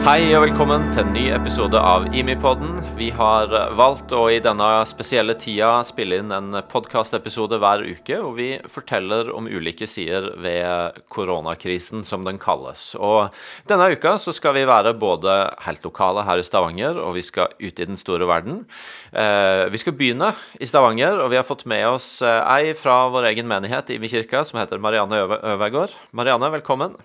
Hei 0.00 0.30
og 0.32 0.46
velkommen 0.46 0.86
til 0.94 1.02
en 1.02 1.10
ny 1.12 1.26
episode 1.36 1.76
av 1.76 2.06
Imipodden. 2.16 2.78
Vi 2.96 3.10
har 3.12 3.52
valgt 3.76 4.14
å 4.16 4.22
i 4.32 4.38
denne 4.40 4.68
spesielle 4.88 5.34
tida 5.36 5.82
spille 5.84 6.22
inn 6.22 6.32
en 6.32 6.56
podkastepisode 6.70 7.58
hver 7.60 7.84
uke, 7.84 8.16
og 8.16 8.38
vi 8.38 8.46
forteller 8.72 9.28
om 9.36 9.44
ulike 9.44 9.84
sider 9.84 10.30
ved 10.40 10.96
koronakrisen, 11.12 12.00
som 12.08 12.24
den 12.24 12.40
kalles. 12.40 12.94
Og 12.96 13.28
denne 13.68 13.90
uka 13.92 14.14
så 14.24 14.32
skal 14.32 14.56
vi 14.56 14.64
være 14.72 14.94
både 14.96 15.36
helt 15.66 15.84
lokale 15.84 16.24
her 16.24 16.40
i 16.40 16.48
Stavanger, 16.48 16.96
og 16.96 17.18
vi 17.20 17.26
skal 17.28 17.52
ut 17.60 17.84
i 17.84 17.90
den 17.92 18.00
store 18.00 18.24
verden. 18.32 18.64
Eh, 19.12 19.66
vi 19.68 19.84
skal 19.84 19.98
begynne 20.00 20.32
i 20.56 20.70
Stavanger, 20.72 21.20
og 21.20 21.28
vi 21.34 21.42
har 21.42 21.44
fått 21.44 21.68
med 21.68 21.84
oss 21.92 22.08
eh, 22.24 22.40
ei 22.56 22.72
fra 22.72 23.02
vår 23.12 23.28
egen 23.34 23.52
menighet, 23.52 23.92
Imi 23.92 24.08
kirka, 24.08 24.46
som 24.48 24.64
heter 24.64 24.80
Marianne 24.80 25.20
Øve 25.26 25.42
Øvergård. 25.44 25.92
Marianne, 26.16 26.54
velkommen. 26.56 26.96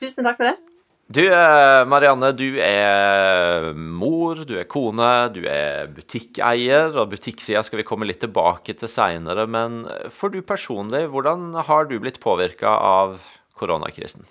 Tusen 0.00 0.24
takk 0.24 0.40
for 0.40 0.54
det. 0.54 0.79
Du, 1.10 1.24
eh, 1.26 1.84
Marianne, 1.90 2.28
du 2.38 2.60
er 2.62 3.72
mor, 3.74 4.44
du 4.46 4.52
er 4.60 4.66
kone, 4.70 5.08
du 5.34 5.40
er 5.42 5.88
butikkeier, 5.90 6.92
og 6.94 7.08
butikksida 7.10 7.64
skal 7.66 7.80
vi 7.80 7.86
komme 7.88 8.06
litt 8.06 8.20
tilbake 8.22 8.76
til 8.78 8.86
seinere. 8.86 9.48
Men 9.50 9.80
for 10.14 10.30
du 10.30 10.38
personlig, 10.46 11.08
hvordan 11.10 11.48
har 11.66 11.88
du 11.90 11.96
blitt 11.98 12.20
påvirka 12.22 12.70
av 12.70 13.16
koronakrisen? 13.58 14.22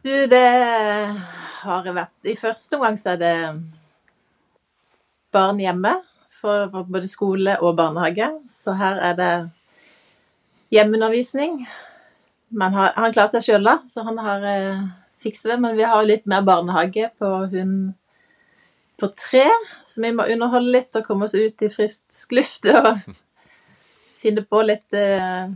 Du, 0.00 0.14
det 0.32 0.48
har 1.60 1.90
vært 1.92 2.32
I 2.32 2.38
første 2.40 2.78
omgang 2.78 2.96
så 2.96 3.12
er 3.12 3.20
det 3.20 3.36
barn 5.36 5.60
hjemme 5.60 5.98
for 6.40 6.72
både 6.88 7.12
skole 7.12 7.58
og 7.60 7.76
barnehage. 7.76 8.32
Så 8.48 8.72
her 8.80 9.04
er 9.10 9.20
det 9.20 9.32
hjemmeundervisning. 10.72 11.60
Men 12.50 12.74
har, 12.74 12.92
han 12.96 13.12
klarer 13.14 13.30
seg 13.36 13.46
sjøl, 13.46 13.66
da, 13.66 13.76
så 13.86 14.02
han 14.06 14.18
har 14.18 14.44
eh, 14.50 14.84
fikset 15.22 15.52
det. 15.52 15.58
Men 15.62 15.76
vi 15.78 15.86
har 15.86 16.06
litt 16.06 16.26
mer 16.30 16.42
barnehage 16.46 17.10
på 17.18 17.32
hun 17.54 17.74
på 19.00 19.08
tre, 19.16 19.46
så 19.84 20.02
vi 20.04 20.12
må 20.12 20.26
underholde 20.28 20.74
litt 20.74 20.96
og 20.98 21.06
komme 21.06 21.24
oss 21.24 21.34
ut 21.34 21.62
i 21.64 21.68
frisk 21.72 22.32
luft 22.36 22.66
og 22.68 22.98
finne 24.20 24.42
på 24.44 24.62
litt 24.66 24.92
eh, 24.96 25.48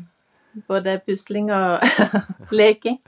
både 0.71 1.01
pusling 1.05 1.53
og 1.53 1.85
leking. 2.61 2.99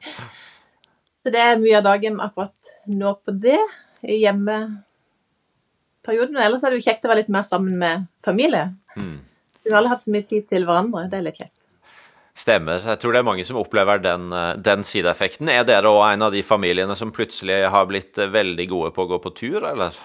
Så 1.23 1.31
det 1.34 1.41
er 1.43 1.62
mye 1.62 1.78
av 1.78 1.84
dagen 1.87 2.21
akkurat 2.23 2.56
nå 2.87 3.15
på 3.25 3.31
det, 3.43 3.62
i 4.06 4.21
hjemmeperioden. 4.21 6.37
Ellers 6.37 6.62
er 6.62 6.71
det 6.71 6.78
jo 6.78 6.87
kjekt 6.87 7.05
å 7.06 7.09
være 7.11 7.23
litt 7.25 7.34
mer 7.34 7.45
sammen 7.47 7.75
med 7.81 7.95
familie. 8.23 8.65
Mm. 8.95 9.19
Vi 9.65 9.71
har 9.73 9.78
alle 9.81 9.91
hatt 9.91 10.05
så 10.05 10.12
mye 10.15 10.27
tid 10.28 10.43
til 10.50 10.62
hverandre. 10.69 11.11
Det 11.11 11.19
er 11.19 11.27
litt 11.27 11.41
kjekt. 11.41 11.56
Stemmer. 12.37 12.83
Jeg 12.84 13.01
tror 13.01 13.15
det 13.15 13.20
er 13.23 13.25
mange 13.31 13.45
som 13.48 13.56
opplever 13.56 14.03
den, 14.05 14.29
eh, 14.33 14.51
den 14.61 14.84
sideeffekten. 14.84 15.48
Er 15.48 15.65
dere 15.65 15.89
òg 15.89 16.03
en 16.11 16.27
av 16.27 16.34
de 16.34 16.43
familiene 16.45 16.97
som 16.98 17.12
plutselig 17.15 17.62
har 17.73 17.87
blitt 17.89 18.19
eh, 18.20 18.28
veldig 18.28 18.67
gode 18.69 18.91
på 18.93 19.06
å 19.06 19.11
gå 19.15 19.19
på 19.25 19.33
tur, 19.39 19.65
eller? 19.65 19.97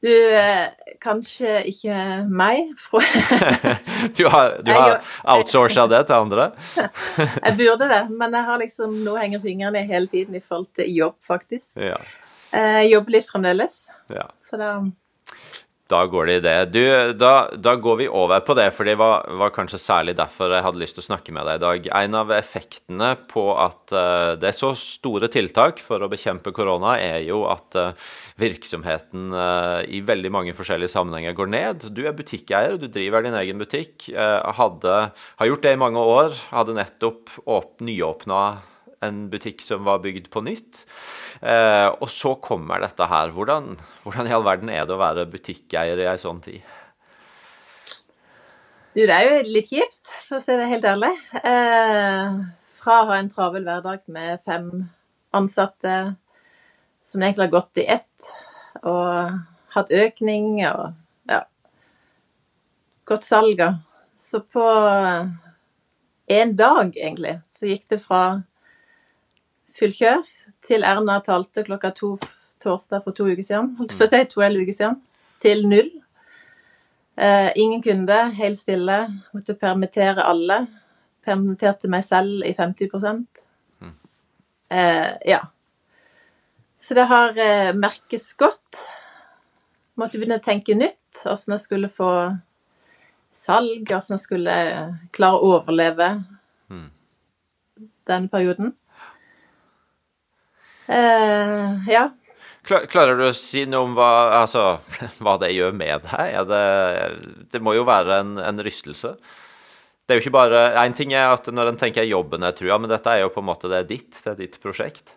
Du, 0.00 0.08
eh, 0.08 0.70
kanskje 1.04 1.58
ikke 1.68 1.98
meg. 2.32 2.70
du 4.16 4.24
har, 4.32 4.56
du 4.64 4.72
har 4.72 5.02
outsourca 5.34 5.84
det 5.90 6.06
til 6.08 6.16
andre? 6.16 6.48
jeg 7.44 7.58
burde 7.58 7.90
det, 7.92 8.00
men 8.14 8.38
jeg 8.38 8.48
har 8.48 8.62
liksom 8.62 8.96
nå 9.04 9.18
henger 9.20 9.44
fingrene 9.44 9.84
hele 9.84 10.08
tiden 10.08 10.38
i 10.38 10.40
forhold 10.40 10.70
til 10.78 10.88
jobb, 10.94 11.18
faktisk. 11.28 11.76
Ja. 11.76 12.00
Jeg 12.56 12.94
jobber 12.94 13.18
litt 13.18 13.28
fremdeles, 13.28 13.76
Ja. 14.08 14.24
så 14.40 14.56
da 14.56 14.70
Da 15.88 16.02
går 16.04 16.26
det 16.28 16.34
i 16.36 16.40
det. 16.44 16.56
Du, 16.74 16.82
da, 17.16 17.48
da 17.56 17.72
går 17.80 17.96
vi 18.02 18.08
over 18.12 18.42
på 18.44 18.52
det, 18.58 18.66
for 18.76 18.84
det 18.84 18.98
var, 19.00 19.24
var 19.40 19.54
kanskje 19.56 19.80
særlig 19.80 20.18
derfor 20.18 20.52
jeg 20.52 20.66
hadde 20.66 20.82
lyst 20.82 20.98
til 20.98 21.04
å 21.04 21.06
snakke 21.06 21.32
med 21.32 21.48
deg 21.48 21.56
i 21.56 21.62
dag. 21.62 21.88
En 22.02 22.18
av 22.20 22.32
effektene 22.36 23.14
på 23.30 23.46
at 23.56 23.94
uh, 23.96 24.36
det 24.36 24.50
er 24.50 24.58
så 24.58 24.74
store 24.76 25.30
tiltak 25.32 25.80
for 25.80 26.04
å 26.04 26.10
bekjempe 26.12 26.52
korona, 26.52 26.98
er 27.00 27.22
jo 27.24 27.40
at 27.48 27.80
uh, 27.80 28.12
virksomheten 28.36 29.32
uh, 29.32 29.80
i 29.88 30.02
veldig 30.04 30.34
mange 30.34 30.56
forskjellige 30.58 30.92
sammenhenger 30.92 31.36
går 31.38 31.52
ned. 31.56 31.88
Du 31.96 32.04
er 32.04 32.16
butikkeier, 32.16 32.76
du 32.76 32.90
driver 32.92 33.24
din 33.24 33.40
egen 33.40 33.64
butikk. 33.64 34.10
Hadde, 34.58 34.96
har 35.40 35.48
gjort 35.48 35.64
det 35.64 35.72
i 35.72 35.80
mange 35.80 36.04
år. 36.04 36.36
Hadde 36.52 36.76
nettopp 36.76 37.32
åp, 37.48 37.78
nyåpna 37.80 38.42
en 39.04 39.28
butikk 39.32 39.62
som 39.64 39.86
var 39.86 40.02
bygd 40.04 40.28
på 40.32 40.42
nytt. 40.44 40.84
Eh, 41.38 41.88
og 42.02 42.10
så 42.10 42.34
kommer 42.42 42.82
dette 42.82 43.06
her. 43.06 43.32
Hvordan, 43.34 43.76
hvordan, 44.02 44.28
i 44.28 44.34
all 44.34 44.46
verden 44.46 44.70
er 44.74 44.86
det 44.86 44.94
å 44.96 45.00
være 45.00 45.28
butikkeier 45.30 46.00
i 46.02 46.08
ei 46.10 46.18
sånn 46.20 46.40
tid? 46.42 46.62
Du, 48.96 49.04
det 49.04 49.14
er 49.14 49.28
jo 49.28 49.42
litt 49.46 49.68
kjipt, 49.70 50.10
for 50.26 50.38
å 50.38 50.42
si 50.42 50.56
det 50.58 50.70
helt 50.70 50.86
ærlig. 50.88 51.12
Eh, 51.38 52.38
fra 52.80 53.02
å 53.02 53.10
ha 53.10 53.18
en 53.20 53.30
travel 53.30 53.66
hverdag 53.68 54.02
med 54.10 54.42
fem 54.48 54.70
ansatte 55.36 55.98
som 57.06 57.22
egentlig 57.22 57.46
har 57.46 57.54
gått 57.54 57.80
i 57.80 57.86
ett, 57.94 58.32
og 58.82 59.38
hatt 59.74 59.92
økning 59.94 60.58
og 60.66 60.96
ja, 61.30 61.42
godt 63.08 63.28
salg 63.28 63.62
og 63.64 63.84
Så 64.18 64.40
på 64.42 64.64
en 66.26 66.52
dag, 66.58 66.88
egentlig, 66.96 67.36
så 67.46 67.68
gikk 67.70 67.84
det 67.92 68.00
fra 68.02 68.22
full 69.76 69.92
kjør 69.94 70.24
til 70.68 70.84
Erna 70.84 71.18
talte 71.24 71.64
klokka 71.64 71.92
to 71.96 72.16
torsdag 72.62 73.04
for 73.04 73.16
to 73.16 73.28
uker 73.28 73.44
siden, 73.44 73.72
holdt 73.78 73.94
på 73.96 74.04
å 74.06 74.10
si 74.10 74.20
to 74.28 74.42
hele 74.42 74.64
uker 74.64 74.76
siden, 74.76 75.00
til 75.42 75.64
null. 75.70 75.90
Eh, 77.18 77.50
ingen 77.58 77.82
kunde, 77.82 78.16
helt 78.38 78.58
stille. 78.60 78.98
Måtte 79.34 79.56
permittere 79.58 80.26
alle. 80.26 80.60
Permitterte 81.26 81.90
meg 81.90 82.04
selv 82.06 82.44
i 82.46 82.54
50 82.54 82.90
eh, 84.70 85.14
Ja. 85.26 85.40
Så 86.78 86.94
det 86.94 87.08
har 87.10 87.38
eh, 87.38 87.72
merkes 87.74 88.32
godt. 88.38 88.84
Måtte 89.98 90.18
begynne 90.18 90.38
å 90.38 90.44
tenke 90.44 90.76
nytt. 90.78 91.24
Åssen 91.26 91.56
jeg 91.56 91.64
skulle 91.64 91.90
få 91.90 92.10
salg, 93.34 93.90
åssen 93.90 94.14
jeg 94.14 94.22
skulle 94.22 94.58
klare 95.14 95.40
å 95.40 95.56
overleve 95.58 96.12
mm. 96.70 96.86
den 98.06 98.28
perioden. 98.30 98.76
Uh, 100.88 101.84
ja. 101.90 102.08
Klarer 102.68 103.16
du 103.16 103.26
å 103.28 103.34
si 103.36 103.62
noe 103.68 103.86
om 103.86 103.94
hva, 103.96 104.08
altså, 104.42 104.80
hva 105.24 105.36
det 105.40 105.52
gjør 105.54 105.76
med 105.76 106.04
deg? 106.08 106.38
Det, 106.48 106.64
det, 107.52 107.60
må 107.64 107.76
jo 107.76 107.86
være 107.88 108.22
en, 108.22 108.34
en, 108.40 108.62
rystelse. 108.64 109.14
Det 110.04 110.14
er 110.14 110.18
jo 110.18 110.24
ikke 110.24 110.36
bare 110.38 110.62
Én 110.80 110.96
ting 110.96 111.12
er 111.12 111.34
at 111.34 111.48
når 111.52 111.72
en 111.72 111.80
tenker 111.80 112.08
jobben 112.08 112.44
er 112.44 112.56
trua, 112.56 112.78
men 112.80 112.92
dette 112.92 113.12
er 113.12 113.22
jo 113.22 113.32
på 113.32 113.44
en 113.44 113.48
måte 113.50 113.68
det 113.72 113.82
er 113.82 113.88
ditt, 113.88 114.10
det 114.16 114.32
er 114.32 114.38
ditt 114.40 114.56
prosjekt. 114.62 115.12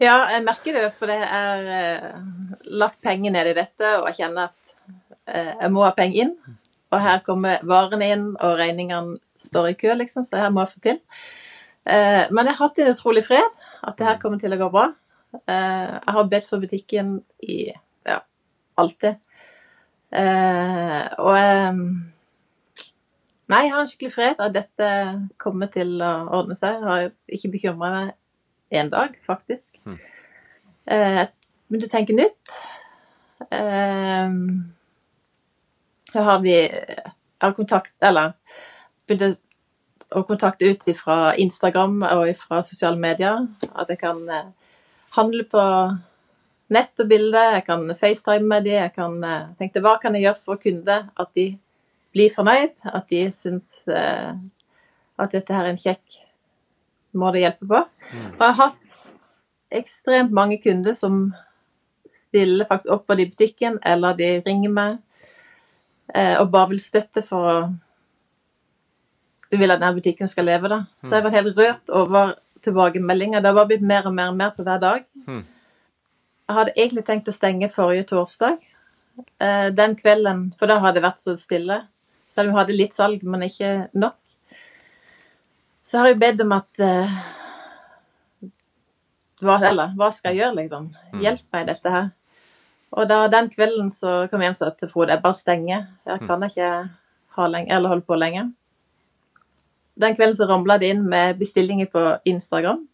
Ja, 0.00 0.16
jeg 0.32 0.44
merker 0.44 0.76
det, 0.76 0.88
for 0.98 1.08
det 1.08 1.20
er 1.22 1.68
uh, 1.68 2.58
lagt 2.82 3.00
penger 3.04 3.32
ned 3.32 3.52
i 3.52 3.56
dette, 3.56 3.94
og 4.00 4.10
jeg 4.10 4.24
kjenner 4.24 4.50
at 4.50 4.74
uh, 5.30 5.52
jeg 5.62 5.72
må 5.72 5.86
ha 5.86 5.92
penger 5.96 6.26
inn. 6.26 6.34
Og 6.92 7.00
her 7.00 7.22
kommer 7.24 7.62
varene 7.64 8.10
inn, 8.12 8.26
og 8.34 8.58
regningene 8.60 9.16
står 9.40 9.70
i 9.70 9.76
kø, 9.80 9.94
liksom, 9.96 10.26
så 10.28 10.42
her 10.42 10.52
må 10.52 10.66
jeg 10.66 10.74
få 10.74 10.82
til. 10.84 10.98
Men 11.82 12.46
jeg 12.46 12.54
har 12.54 12.58
hatt 12.60 12.76
en 12.78 12.90
utrolig 12.92 13.22
fred 13.26 13.61
at 13.82 13.98
det 13.98 14.06
her 14.06 14.20
kommer 14.22 14.38
til 14.40 14.54
å 14.54 14.60
gå 14.60 14.68
bra. 14.72 14.86
Eh, 15.32 15.92
jeg 15.96 16.14
har 16.16 16.30
bedt 16.30 16.48
for 16.50 16.62
butikken 16.62 17.16
i 17.42 17.58
ja, 18.06 18.18
alltid. 18.80 19.20
Eh, 20.12 21.04
og 21.18 21.36
eh, 21.38 21.76
Nei, 23.52 23.66
jeg 23.66 23.72
har 23.74 23.82
en 23.82 23.88
skikkelig 23.90 24.14
fred 24.14 24.38
at 24.40 24.52
dette 24.54 24.88
kommer 25.42 25.68
til 25.72 25.98
å 26.00 26.12
ordne 26.38 26.54
seg. 26.56 26.78
Jeg 26.78 26.86
har 26.88 27.10
ikke 27.36 27.50
bekymra 27.52 27.90
meg 27.90 28.78
én 28.80 28.88
dag, 28.88 29.18
faktisk. 29.26 29.76
Mm. 29.84 29.98
Jeg 30.88 31.26
begynte 31.68 31.90
å 31.90 31.92
tenke 31.92 32.16
nytt. 32.16 32.54
Her 36.12 36.24
har 36.30 36.40
vi 36.40 36.54
Jeg 36.54 37.42
har 37.42 37.52
kontakt 37.56 37.92
Eller 38.00 38.32
begynte 39.04 39.34
å 40.16 40.22
kontakt 40.26 40.62
ut 40.62 40.84
fra 40.98 41.34
Instagram 41.40 42.02
og 42.08 42.30
fra 42.38 42.62
sosiale 42.64 43.00
medier. 43.00 43.46
At 43.72 43.90
jeg 43.92 44.00
kan 44.02 44.22
eh, 44.30 44.48
handle 45.16 45.46
på 45.50 45.64
nett 46.72 47.02
og 47.02 47.10
bilde, 47.10 47.42
jeg 47.56 47.66
kan 47.66 47.84
FaceTime 48.00 48.48
med 48.48 48.66
dem. 48.68 48.78
Jeg 48.80 48.94
kan 48.96 49.18
eh, 49.26 49.52
tenke 49.60 49.82
hva 49.84 49.98
kan 50.02 50.16
jeg 50.16 50.26
gjøre 50.26 50.42
for 50.46 50.62
kunder 50.62 51.06
at 51.20 51.32
de 51.38 51.52
blir 52.12 52.34
fornøyd, 52.34 52.74
at 52.84 53.08
de 53.12 53.26
syns 53.34 53.70
eh, 53.88 54.32
at 55.22 55.36
dette 55.36 55.54
her 55.54 55.68
er 55.68 55.74
en 55.74 55.80
kjekk 55.80 56.18
måte 57.16 57.40
å 57.40 57.44
hjelpe 57.44 57.68
på. 57.68 57.84
Mm. 58.12 58.26
Og 58.32 58.44
jeg 58.44 58.50
har 58.50 58.60
hatt 58.60 58.98
ekstremt 59.82 60.34
mange 60.36 60.58
kunder 60.60 60.96
som 60.96 61.24
stiller 62.12 62.68
faktisk 62.68 62.92
opp 62.92 63.06
på 63.08 63.16
de 63.16 63.24
i 63.24 63.32
butikken, 63.32 63.78
eller 63.88 64.16
de 64.18 64.34
ringer 64.44 64.72
meg 64.72 65.00
og 66.12 66.50
bare 66.52 66.74
vil 66.74 66.80
støtte 66.82 67.22
for 67.24 67.48
å 67.48 67.54
vil 69.60 69.74
at 69.74 69.80
denne 69.80 69.96
butikken 69.98 70.30
skal 70.30 70.46
leve, 70.48 70.70
da. 70.72 70.82
Så 71.02 71.10
jeg 71.12 71.20
har 71.20 71.26
vært 71.26 71.38
helt 71.40 71.58
rørt 71.58 71.92
over 71.92 72.34
tilbakemeldinger. 72.64 73.42
Det 73.42 73.50
har 73.50 73.58
bare 73.58 73.70
blitt 73.72 73.84
mer 73.86 74.06
og 74.08 74.14
mer 74.16 74.30
og 74.32 74.38
mer 74.38 74.54
på 74.56 74.64
hver 74.66 74.80
dag. 74.82 75.04
Mm. 75.26 75.42
Jeg 76.48 76.58
hadde 76.58 76.74
egentlig 76.76 77.04
tenkt 77.08 77.28
å 77.28 77.34
stenge 77.34 77.70
forrige 77.72 78.06
torsdag. 78.12 78.62
Eh, 79.42 79.68
den 79.76 79.96
kvelden, 79.98 80.46
for 80.58 80.70
da 80.70 80.78
hadde 80.82 81.00
det 81.00 81.06
vært 81.06 81.22
så 81.22 81.36
stille. 81.38 81.82
Selv 82.32 82.48
om 82.48 82.54
vi 82.54 82.60
hadde 82.62 82.78
litt 82.78 82.96
salg, 82.96 83.22
men 83.28 83.44
ikke 83.46 83.72
nok. 83.92 84.18
Så 85.84 86.00
har 86.00 86.12
jeg 86.12 86.20
bedt 86.22 86.42
om 86.44 86.54
at 86.56 86.82
eh, 86.82 87.20
hva, 89.42 89.58
Eller 89.58 89.94
hva 89.98 90.08
skal 90.14 90.32
jeg 90.32 90.44
gjøre, 90.44 90.60
liksom? 90.62 90.90
Hjelp 91.20 91.44
meg 91.52 91.64
i 91.64 91.70
dette 91.72 91.92
her. 91.92 92.10
Og 92.92 93.08
da 93.08 93.24
den 93.32 93.48
kvelden 93.52 93.88
så 93.90 94.26
kom 94.30 94.42
jeg 94.42 94.50
hjem 94.50 94.56
og 94.56 94.60
sa 94.60 94.70
til 94.76 94.90
Frode 94.92 95.14
jeg 95.14 95.24
bare 95.24 95.38
stenger. 95.38 95.86
Jeg 96.06 96.26
kan 96.28 96.44
ikke 96.46 96.72
ha 97.36 97.46
lenge, 97.48 97.72
eller 97.72 97.94
holde 97.94 98.06
på 98.06 98.18
lenge. 98.20 98.50
Den 100.00 100.16
kvelden 100.16 100.36
så 100.36 100.46
ramla 100.48 100.78
det 100.78 100.88
inn 100.94 101.02
med 101.08 101.38
bestillinger 101.38 101.86
på 101.92 102.18
Instagram. 102.24 102.86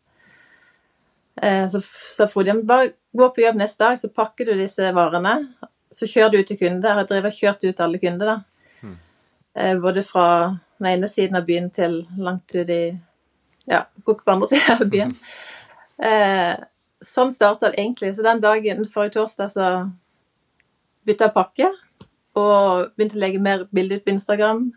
Eh, 1.43 1.69
Så 1.69 1.81
sa 1.85 2.27
Frode 2.27 2.55
"Men 2.55 2.67
bare 2.67 2.93
gå 3.17 3.29
på 3.35 3.41
jobb 3.43 3.57
neste 3.57 3.85
dag, 3.85 3.99
så 3.99 4.09
pakker 4.09 4.45
du 4.47 4.55
disse 4.55 4.93
varene. 4.93 5.55
Så 5.91 6.07
kjører 6.07 6.31
du 6.31 6.39
ut 6.39 6.47
til 6.47 6.59
kunder. 6.59 6.89
Jeg 6.89 6.95
har 6.97 7.05
drevet 7.05 7.33
og 7.33 7.39
kjørt 7.39 7.65
ut 7.69 7.81
alle 7.81 7.99
kunder, 7.99 8.27
da. 8.27 8.41
Mm. 8.83 9.81
Både 9.83 10.03
fra 10.03 10.59
den 10.79 10.87
ene 10.87 11.09
siden 11.09 11.37
av 11.37 11.47
byen 11.47 11.71
til 11.71 12.07
langt 12.19 12.55
ut 12.55 12.69
i 12.71 12.99
Ja, 13.69 13.85
Gokk 14.05 14.25
på 14.25 14.33
andre 14.33 14.47
siden 14.53 14.83
av 14.83 14.91
byen. 14.91 15.17
Eh, 16.01 16.57
sånn 17.05 17.33
starta 17.33 17.71
det 17.71 17.79
egentlig. 17.79 18.15
Så 18.17 18.23
den 18.23 18.41
dagen 18.41 18.85
forrige 18.85 19.13
torsdag 19.19 19.51
så 19.53 19.93
bytta 21.07 21.29
jeg 21.29 21.35
pakke. 21.35 21.71
Og 22.35 22.93
begynte 22.97 23.17
å 23.19 23.21
legge 23.21 23.41
mer 23.41 23.65
bilder 23.73 23.97
ut 23.97 24.05
på 24.05 24.11
Instagram. 24.15 24.73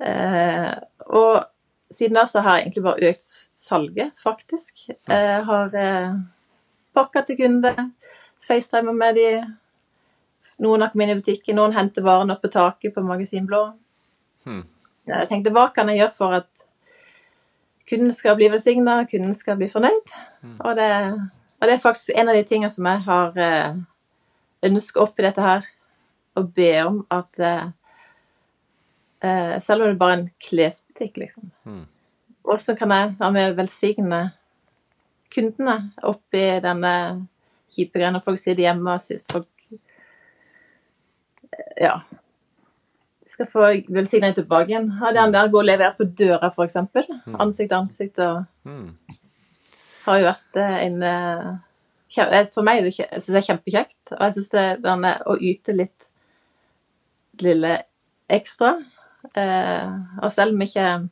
Eh, 0.00 0.74
og 1.10 1.94
siden 1.94 2.18
da 2.18 2.26
så 2.30 2.42
har 2.44 2.58
jeg 2.58 2.68
egentlig 2.68 2.84
bare 2.86 3.10
økt 3.10 3.24
salget, 3.58 4.12
faktisk. 4.22 4.84
Jeg 4.88 5.40
har 5.46 5.74
eh, 5.74 6.12
pakka 6.94 7.24
til 7.26 7.38
kunder, 7.40 7.80
facetimer 8.46 8.94
med 8.94 9.18
de. 9.18 9.28
Noen 10.60 10.84
har 10.84 10.92
kommet 10.92 11.08
inn 11.08 11.16
i 11.16 11.20
butikken, 11.22 11.58
noen 11.58 11.74
henter 11.74 12.04
varene 12.04 12.36
opp 12.36 12.44
på 12.44 12.52
taket 12.52 12.94
på 12.94 13.04
Magasin 13.04 13.48
Blå. 13.48 13.64
Hmm. 14.46 14.64
Jeg 15.08 15.28
tenkte 15.30 15.52
hva 15.54 15.70
kan 15.74 15.90
jeg 15.90 16.02
gjøre 16.02 16.16
for 16.16 16.36
at 16.36 16.64
kunden 17.90 18.14
skal 18.14 18.36
bli 18.38 18.50
velsigna, 18.52 19.00
kunden 19.10 19.34
skal 19.34 19.58
bli 19.58 19.70
fornøyd? 19.72 20.14
Og, 20.60 20.72
det, 20.78 20.90
og 21.58 21.66
det 21.66 21.74
er 21.74 21.82
faktisk 21.82 22.14
en 22.14 22.30
av 22.30 22.38
de 22.38 22.46
tingene 22.46 22.70
som 22.70 22.86
jeg 22.86 23.02
har 23.08 23.40
eh, 23.40 23.80
ønska 24.70 25.02
oppi 25.02 25.26
dette 25.26 25.42
her. 25.42 25.66
Å 26.38 26.44
be 26.46 26.70
om 26.84 27.00
at 27.10 27.42
eh, 27.42 27.72
eh, 29.22 29.58
Selv 29.60 29.82
om 29.84 29.88
det 29.92 29.98
bare 30.00 30.12
er 30.16 30.22
en 30.22 30.30
klesbutikk, 30.42 31.16
liksom. 31.16 31.50
Mm. 31.64 31.86
Hvordan 32.44 32.76
kan 32.78 32.90
jeg 32.96 33.14
være 33.20 33.32
med 33.36 33.52
å 33.52 33.56
velsigne 33.58 34.20
kundene 35.30 35.76
oppi 36.02 36.44
denne 36.64 36.94
kjipe 37.70 37.98
greia 38.00 38.10
når 38.10 38.24
folk 38.24 38.40
sitter 38.40 38.64
hjemme 38.64 38.96
og 38.96 39.02
sier 39.04 39.20
folk 39.30 39.46
Ja. 41.80 42.00
Skal 43.22 43.46
få 43.46 43.66
velsigna 43.92 44.32
tilbake 44.34 44.72
igjen. 44.72 44.88
Ha 44.98 45.12
den 45.14 45.32
der 45.32 45.48
gå 45.52 45.60
og 45.60 45.66
levere 45.68 45.94
på 45.98 46.06
døra, 46.18 46.50
for 46.54 46.64
eksempel. 46.64 47.04
Ansikt 47.38 47.70
til 47.70 47.78
ansikt 47.78 48.18
og 48.18 48.44
Mm. 48.64 48.96
har 50.04 50.18
jo 50.18 50.26
vært 50.26 50.56
eh, 50.56 50.86
en 50.86 51.02
eh, 51.02 51.56
eh, 52.16 52.44
For 52.54 52.62
meg 52.62 52.78
er 52.80 52.84
jeg 52.90 53.06
synes 53.22 53.26
det 53.26 53.36
er 53.36 53.48
kjempekjekt. 53.54 54.12
Og 54.12 54.20
jeg 54.20 54.32
syns 54.32 54.50
det 54.50 54.84
er 54.84 55.22
å 55.26 55.36
yte 55.38 55.76
litt 55.76 56.08
lille 57.40 57.82
ekstra. 58.28 58.84
Eh, 59.36 59.90
og 60.22 60.32
selv 60.32 60.54
om 60.54 60.60
ikke 60.60 61.08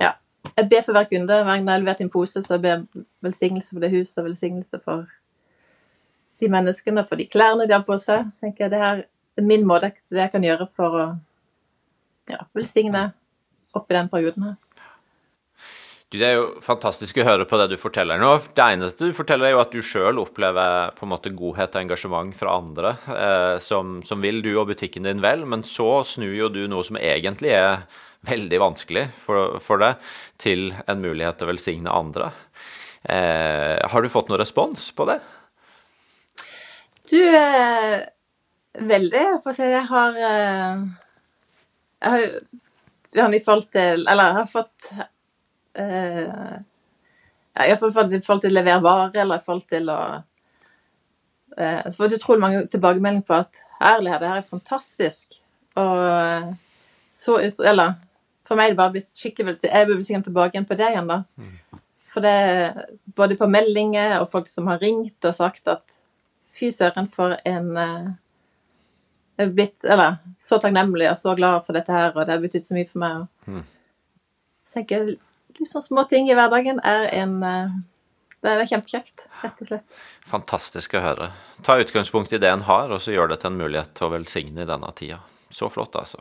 Ja. 0.00 0.12
Jeg 0.56 0.68
ber 0.70 0.82
for 0.84 0.92
hver 0.92 1.04
kunde. 1.04 1.26
Hver 1.26 1.44
gang 1.44 1.68
jeg 1.68 1.80
leverer 1.80 2.00
en 2.00 2.10
pose, 2.10 2.42
så 2.42 2.54
jeg 2.54 2.62
ber 2.62 2.68
jeg 2.68 3.04
velsignelse 3.22 3.74
for 3.74 3.80
det 3.80 3.90
huset 3.90 4.18
og 4.18 4.24
velsignelse 4.24 4.80
for 4.84 5.06
de 6.40 6.48
menneskene 6.48 7.00
og 7.00 7.08
for 7.08 7.16
de 7.16 7.26
klærne 7.26 7.66
de 7.66 7.72
har 7.72 7.84
på 7.86 7.98
seg. 7.98 8.30
tenker 8.40 8.64
jeg 8.64 8.70
Det 8.70 8.78
her 8.78 9.02
er 9.36 9.42
min 9.42 9.66
måte 9.66 9.92
det 10.10 10.18
jeg 10.18 10.30
kan 10.30 10.42
gjøre 10.42 10.68
for 10.76 10.88
å 10.88 11.06
ja, 12.30 12.44
velsigne 12.54 13.12
oppi 13.74 13.94
den 13.94 14.08
perioden 14.08 14.42
her. 14.42 14.56
Det 16.08 16.24
er 16.24 16.38
jo 16.38 16.44
fantastisk 16.64 17.18
å 17.20 17.24
høre 17.26 17.44
på 17.44 17.58
det 17.60 17.66
du 17.68 17.76
forteller 17.76 18.16
nå. 18.16 18.30
Det 18.56 18.64
eneste 18.64 19.10
du 19.10 19.16
forteller, 19.16 19.50
er 19.50 19.52
jo 19.52 19.60
at 19.60 19.74
du 19.74 19.82
sjøl 19.84 20.20
opplever 20.22 20.94
på 20.96 21.04
en 21.04 21.10
måte 21.12 21.34
godhet 21.36 21.74
og 21.74 21.82
engasjement 21.82 22.32
fra 22.36 22.54
andre 22.56 22.94
eh, 23.12 23.56
som, 23.60 23.98
som 24.00 24.24
vil 24.24 24.40
du 24.40 24.54
og 24.54 24.70
butikken 24.70 25.04
din 25.04 25.20
vel, 25.20 25.44
men 25.44 25.66
så 25.68 26.00
snur 26.08 26.32
jo 26.32 26.48
du 26.54 26.62
noe 26.64 26.86
som 26.88 26.96
egentlig 26.96 27.52
er 27.58 27.84
veldig 28.28 28.60
vanskelig 28.62 29.02
for, 29.20 29.58
for 29.60 29.84
deg, 29.84 30.00
til 30.40 30.70
en 30.88 31.04
mulighet 31.04 31.36
til 31.36 31.44
å 31.44 31.50
velsigne 31.52 31.92
andre. 31.92 32.30
Eh, 33.04 33.76
har 33.92 34.02
du 34.02 34.08
fått 34.08 34.32
noen 34.32 34.40
respons 34.40 34.88
på 34.96 35.04
det? 35.12 35.18
Du 37.12 37.20
eh, 37.20 38.00
Veldig. 38.78 39.20
Jeg 39.28 39.44
får 39.44 39.54
si 39.56 39.68
jeg 39.68 39.84
har 39.92 40.18
eh, 40.22 40.82
Jeg 43.12 43.22
har 43.22 43.62
til 43.72 44.04
Eller 44.06 44.28
jeg 44.28 44.36
har 44.40 44.50
fått 44.50 44.90
eh, 45.78 46.58
ja, 47.58 47.64
i 47.64 47.70
hvert 47.72 47.94
fall 47.94 48.12
i 48.14 48.20
forhold 48.20 48.42
til 48.44 48.52
å 48.52 48.58
levere 48.58 48.82
varer, 48.84 49.20
eller 49.22 49.40
i 49.40 49.44
forhold 49.44 49.64
til 49.70 49.90
å 49.90 50.00
eh, 51.58 51.82
Så 51.88 51.96
får 51.96 52.08
jeg 52.08 52.20
utrolig 52.20 52.44
mange 52.44 52.66
tilbakemeldinger 52.70 53.26
på 53.26 53.38
at 53.40 53.62
herlighet, 53.80 54.20
det 54.20 54.28
her 54.32 54.42
er 54.42 54.52
fantastisk. 54.52 55.40
Og 55.78 56.54
så 57.14 57.38
ut 57.40 57.60
Eller 57.66 57.96
for 58.48 58.56
meg 58.56 58.70
er 58.70 58.72
det 58.72 58.80
bare 58.80 58.94
blitt 58.94 59.10
skikkelig 59.12 59.50
velsignet. 59.50 59.74
Jeg 59.76 59.88
burde 59.88 60.04
sikkert 60.06 60.24
tilbake 60.30 60.56
igjen 60.56 60.68
på 60.68 60.76
det 60.78 60.86
igjen, 60.88 61.10
da. 61.10 61.18
For 62.08 62.24
det 62.24 62.86
både 63.16 63.36
på 63.36 63.46
meldinger 63.52 64.14
og 64.22 64.30
folk 64.32 64.48
som 64.48 64.70
har 64.70 64.80
ringt 64.80 65.24
og 65.28 65.34
sagt 65.36 65.68
at 65.68 65.84
fy 66.56 66.70
søren, 66.72 67.10
for 67.12 67.36
en 67.44 67.76
eh, 67.76 68.08
Jeg 69.38 69.46
er 69.46 69.52
blitt 69.54 69.84
eller, 69.84 70.16
så 70.42 70.56
takknemlig 70.58 71.10
og 71.10 71.18
så 71.20 71.34
glad 71.38 71.60
for 71.66 71.76
dette 71.76 71.92
her, 71.92 72.08
og 72.16 72.24
det 72.26 72.34
har 72.34 72.40
betydd 72.42 72.64
så 72.66 72.74
mye 72.74 72.88
for 72.88 72.98
meg. 72.98 73.20
Og, 73.20 73.26
Mm. 73.48 73.64
Så 74.64 74.82
jeg 74.90 75.18
litt 75.60 75.70
sånn 75.70 75.84
små 75.84 76.04
ting 76.10 76.28
i 76.30 76.36
hverdagen 76.36 76.82
er 76.86 77.08
en 77.20 77.38
eh, 77.46 77.78
Det 78.38 78.52
er 78.54 78.68
kjempekjekt, 78.70 79.24
rett 79.42 79.64
og 79.64 79.70
slett. 79.72 80.02
Fantastisk 80.30 80.92
å 80.94 81.02
høre. 81.02 81.32
Ta 81.66 81.74
utgangspunkt 81.82 82.32
i 82.32 82.38
det 82.38 82.52
en 82.52 82.62
har, 82.68 82.92
og 82.94 83.02
så 83.02 83.10
gjør 83.10 83.32
det 83.32 83.40
til 83.42 83.50
en 83.50 83.58
mulighet 83.58 83.96
til 83.98 84.06
å 84.06 84.12
velsigne 84.12 84.62
i 84.62 84.68
denne 84.68 84.92
tida. 84.94 85.18
Så 85.50 85.66
flott, 85.72 85.96
altså. 85.96 86.20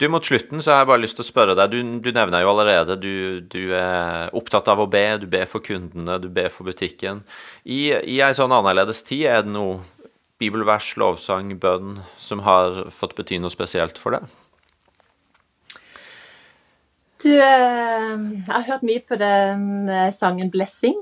Du, 0.00 0.08
Mot 0.08 0.24
slutten 0.26 0.62
så 0.64 0.72
har 0.72 0.82
jeg 0.82 0.88
bare 0.90 1.02
lyst 1.04 1.18
til 1.18 1.26
å 1.26 1.28
spørre 1.28 1.54
deg. 1.54 1.70
Du, 1.70 2.00
du 2.02 2.10
nevner 2.16 2.42
jo 2.42 2.50
allerede 2.54 2.96
du, 2.98 3.14
du 3.52 3.74
er 3.76 4.32
opptatt 4.34 4.70
av 4.72 4.80
å 4.80 4.88
be. 4.90 5.04
Du 5.20 5.28
ber 5.30 5.44
for 5.46 5.62
kundene, 5.64 6.16
du 6.18 6.30
ber 6.32 6.48
for 6.50 6.66
butikken. 6.66 7.20
I, 7.62 7.92
i 7.92 8.18
ei 8.24 8.32
sånn 8.34 8.54
annerledes 8.56 9.04
tid, 9.06 9.26
er 9.28 9.44
det 9.44 9.52
noe 9.52 9.82
bibelvers, 10.42 10.94
lovsang, 10.98 11.52
bønn 11.60 12.00
som 12.18 12.42
har 12.48 12.88
fått 12.96 13.14
bety 13.18 13.38
noe 13.38 13.52
spesielt 13.52 14.00
for 14.00 14.16
deg? 14.16 14.26
Du, 17.22 17.30
eh, 17.30 18.14
jeg 18.46 18.50
har 18.50 18.64
hørt 18.66 18.82
mye 18.86 19.02
på 19.06 19.16
den 19.18 19.88
eh, 19.88 20.10
sangen 20.10 20.50
'Blessing'. 20.50 20.98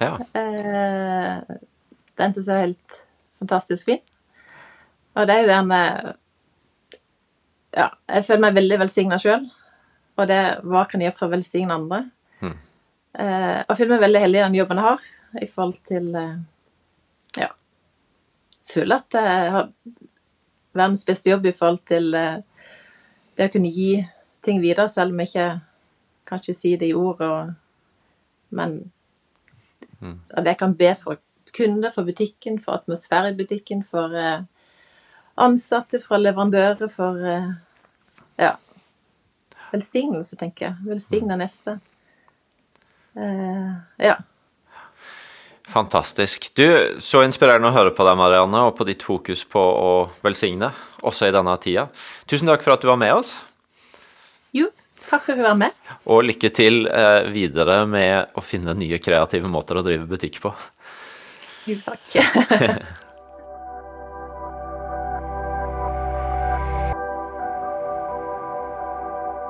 Ja. 0.00 0.18
Eh, 0.36 1.56
den 2.18 2.32
syns 2.34 2.48
jeg 2.48 2.56
er 2.56 2.66
helt 2.66 2.96
fantastisk 3.38 3.88
fin. 3.88 4.02
Og 5.14 5.26
det 5.26 5.34
er 5.36 5.40
jo 5.40 5.48
den 5.48 5.70
Ja, 7.76 7.88
jeg 8.08 8.24
føler 8.24 8.40
meg 8.40 8.54
veldig 8.56 8.78
velsigna 8.80 9.18
sjøl. 9.20 9.46
Og 10.16 10.28
det 10.28 10.40
hva 10.64 10.84
kan 10.88 11.00
jeg 11.00 11.10
gjøre 11.10 11.18
for 11.18 11.28
å 11.28 11.34
velsigne 11.36 11.74
andre? 11.74 12.04
Og 13.16 13.68
jeg 13.68 13.76
føler 13.78 13.94
meg 13.94 14.00
veldig 14.00 14.20
heldig 14.20 14.38
i 14.38 14.44
den 14.44 14.54
jobben 14.54 14.76
jeg 14.76 14.84
har, 14.84 15.00
i 15.40 15.46
forhold 15.46 15.78
til 15.88 16.12
Ja. 17.36 17.48
Føler 18.68 18.96
at 18.96 19.12
jeg 19.12 19.50
har 19.52 19.70
verdens 20.76 21.04
beste 21.04 21.30
jobb 21.30 21.46
i 21.46 21.52
forhold 21.52 21.80
til 21.88 22.12
det 22.12 23.48
å 23.48 23.52
kunne 23.52 23.72
gi 23.72 24.06
ting 24.46 24.62
videre, 24.62 24.88
selv 24.88 25.14
om 25.14 25.22
jeg 25.22 25.32
ikke 25.32 25.48
kan 26.26 26.42
ikke 26.42 26.56
si 26.56 26.74
det 26.78 26.90
i 26.90 26.96
ord, 26.96 27.20
og, 27.22 27.54
men 28.56 28.78
at 30.30 30.46
jeg 30.46 30.58
kan 30.60 30.74
be 30.76 30.92
for 31.00 31.20
kunder, 31.56 31.90
for 31.94 32.04
butikken, 32.04 32.60
for 32.60 32.80
atmosfære 32.80 33.32
i 33.32 33.36
butikken, 33.38 33.84
for 33.90 34.12
eh, 34.16 34.44
ansatte, 35.40 36.00
for 36.04 36.20
leverandører, 36.20 36.88
for 36.92 37.20
eh, 37.24 37.50
ja, 38.38 38.54
velsignelse, 39.72 40.36
tenker 40.36 40.68
jeg. 40.68 40.76
Velsigne 40.86 41.38
neste. 41.40 41.78
Eh, 43.16 43.72
ja. 44.04 44.16
Fantastisk. 45.66 46.52
Du, 46.54 46.66
så 47.02 47.24
inspirerende 47.26 47.72
å 47.72 47.74
høre 47.74 47.94
på 47.96 48.04
deg, 48.06 48.18
Marianne, 48.20 48.68
og 48.68 48.76
på 48.78 48.86
ditt 48.86 49.02
fokus 49.02 49.42
på 49.48 49.60
å 49.60 49.92
velsigne, 50.22 50.70
også 51.02 51.30
i 51.30 51.34
denne 51.34 51.56
tida. 51.62 51.88
Tusen 52.28 52.52
takk 52.52 52.62
for 52.66 52.76
at 52.76 52.84
du 52.84 52.90
var 52.92 53.00
med 53.00 53.16
oss, 53.16 53.34
Jo, 54.56 54.68
takk 55.06 55.26
for 55.26 55.34
at 55.34 55.40
du 55.40 55.46
var 55.46 55.58
med. 55.60 55.80
og 56.06 56.24
lykke 56.26 56.50
til 56.54 56.86
eh, 56.88 57.30
videre 57.34 57.82
med 57.90 58.36
å 58.36 58.44
finne 58.44 58.74
nye 58.78 59.00
kreative 59.02 59.50
måter 59.50 59.78
å 59.80 59.84
drive 59.86 60.08
butikk 60.10 60.40
på. 60.44 60.54
Jo, 61.66 61.80
takk. 61.84 62.16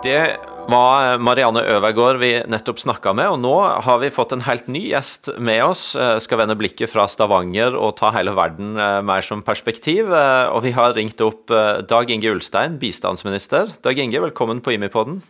Det 0.07 0.37
var 0.71 1.17
Marianne 1.19 1.65
Øvergaard 1.67 2.21
vi 2.21 2.29
nettopp 2.47 2.79
snakka 2.79 3.11
med, 3.17 3.27
og 3.33 3.41
nå 3.43 3.55
har 3.83 3.99
vi 3.99 4.13
fått 4.15 4.37
en 4.37 4.45
helt 4.47 4.69
ny 4.71 4.85
gjest 4.93 5.33
med 5.43 5.65
oss. 5.65 5.83
Eh, 5.99 6.21
skal 6.23 6.39
vende 6.39 6.55
blikket 6.59 6.93
fra 6.93 7.09
Stavanger 7.11 7.75
og 7.75 7.97
ta 7.99 8.13
hele 8.15 8.37
verden 8.37 8.77
eh, 8.79 9.01
mer 9.03 9.27
som 9.27 9.43
perspektiv. 9.43 10.13
Eh, 10.15 10.53
og 10.53 10.63
vi 10.63 10.71
har 10.77 10.95
ringt 10.95 11.25
opp 11.27 11.51
Dag 11.91 12.13
Inge 12.15 12.37
Ulstein, 12.37 12.77
bistandsminister. 12.79 13.73
Dag 13.83 13.99
Inge, 13.99 14.23
velkommen 14.29 14.63
på 14.63 14.77
Imipodden. 14.77 15.25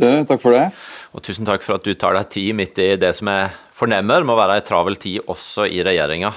Takk 0.00 0.40
for 0.40 0.56
det. 0.56 0.70
Og 1.12 1.24
tusen 1.24 1.48
takk 1.48 1.64
for 1.66 1.76
at 1.76 1.84
du 1.84 1.92
tar 1.92 2.16
deg 2.16 2.32
tid 2.32 2.56
midt 2.56 2.80
i 2.80 2.94
det 3.00 3.12
som 3.20 3.28
jeg 3.32 3.52
fornemmer 3.76 4.24
må 4.24 4.38
være 4.40 4.56
ei 4.62 4.64
travel 4.64 4.96
tid 5.00 5.28
også 5.28 5.68
i 5.68 5.84
regjeringa. 5.84 6.32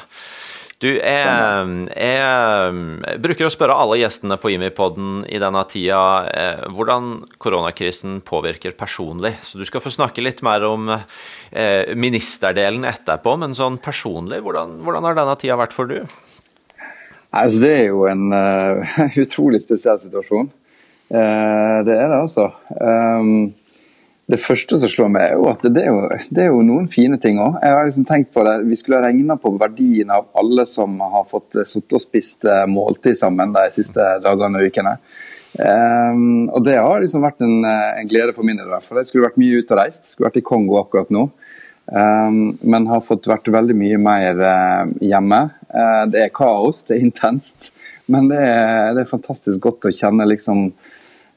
Du, 0.80 0.88
jeg, 0.88 1.88
jeg, 1.92 3.16
bruker 3.20 3.50
å 3.50 3.52
spørre 3.52 3.76
alle 3.76 3.98
gjestene 4.00 4.38
på 4.40 4.54
Imipoden 4.54 5.26
i 5.28 5.42
denne 5.42 5.66
tida 5.68 6.04
eh, 6.32 6.62
hvordan 6.72 7.26
koronakrisen 7.36 8.22
påvirker 8.24 8.78
personlig. 8.80 9.34
Så 9.44 9.60
du 9.60 9.66
skal 9.68 9.84
få 9.84 9.92
snakke 9.92 10.24
litt 10.24 10.40
mer 10.46 10.64
om 10.64 10.88
eh, 10.94 11.92
ministerdelen 12.00 12.88
etterpå, 12.88 13.36
men 13.42 13.58
sånn 13.60 13.76
personlig, 13.84 14.40
hvordan, 14.46 14.78
hvordan 14.86 15.10
har 15.10 15.20
denne 15.20 15.36
tida 15.42 15.60
vært 15.60 15.76
for 15.76 15.92
du? 15.92 16.00
Altså, 17.30 17.60
det 17.60 17.74
er 17.76 17.86
jo 17.92 18.06
en 18.10 18.32
uh, 18.32 19.00
utrolig 19.26 19.60
spesiell 19.62 20.00
situasjon. 20.02 20.48
Uh, 21.12 21.84
det 21.84 21.98
er 21.98 22.08
det, 22.08 22.22
altså. 22.24 22.54
Um, 22.80 23.52
det 24.30 24.38
første 24.38 24.78
som 24.78 24.92
slår 24.92 25.08
meg, 25.10 25.24
er 25.26 25.40
jo 25.40 25.48
at 25.50 25.64
det 25.66 25.82
er 25.82 25.88
jo, 25.90 26.02
det 26.30 26.44
er 26.44 26.52
jo 26.52 26.62
noen 26.66 26.86
fine 26.92 27.18
ting 27.22 27.40
òg. 27.42 27.56
Jeg 27.64 27.74
har 27.74 27.88
liksom 27.88 28.06
tenkt 28.06 28.30
på 28.36 28.44
det, 28.46 28.60
Vi 28.70 28.78
skulle 28.78 29.00
ha 29.00 29.08
regna 29.08 29.40
på 29.42 29.56
verdien 29.58 30.12
av 30.14 30.28
alle 30.38 30.66
som 30.70 31.00
har 31.02 31.26
fått 31.26 31.58
sittet 31.66 31.98
og 31.98 32.04
spist 32.04 32.46
eh, 32.46 32.68
måltid 32.70 33.18
sammen 33.18 33.56
de 33.56 33.66
siste 33.74 34.06
dagene 34.22 34.62
og 34.62 34.70
ukene. 34.70 34.94
Um, 35.58 36.46
og 36.54 36.62
Det 36.64 36.78
har 36.78 37.02
liksom 37.02 37.26
vært 37.26 37.42
en, 37.42 37.64
eh, 37.66 38.02
en 38.02 38.12
glede 38.12 38.36
for 38.36 38.46
min 38.46 38.60
del. 38.60 38.70
For 38.86 39.02
jeg 39.02 39.10
skulle 39.10 39.26
vært 39.26 39.42
mye 39.42 39.64
ute 39.64 39.74
og 39.74 39.82
reist. 39.82 40.12
Skulle 40.12 40.30
vært 40.30 40.44
i 40.44 40.46
Kongo 40.46 40.78
akkurat 40.78 41.10
nå. 41.10 41.26
Um, 41.90 42.60
men 42.62 42.86
har 42.86 43.02
fått 43.02 43.26
vært 43.26 43.50
veldig 43.50 43.74
mye 43.74 43.98
mer 43.98 44.46
uh, 44.46 44.94
hjemme. 45.02 45.42
Uh, 45.74 46.06
det 46.06 46.28
er 46.28 46.36
kaos, 46.38 46.84
det 46.86 47.00
er 47.00 47.08
intenst. 47.08 47.58
Men 48.10 48.30
det 48.30 48.38
er, 48.46 48.94
det 48.94 49.04
er 49.04 49.10
fantastisk 49.10 49.62
godt 49.66 49.90
å 49.90 49.94
kjenne 49.94 50.30
liksom 50.30 50.68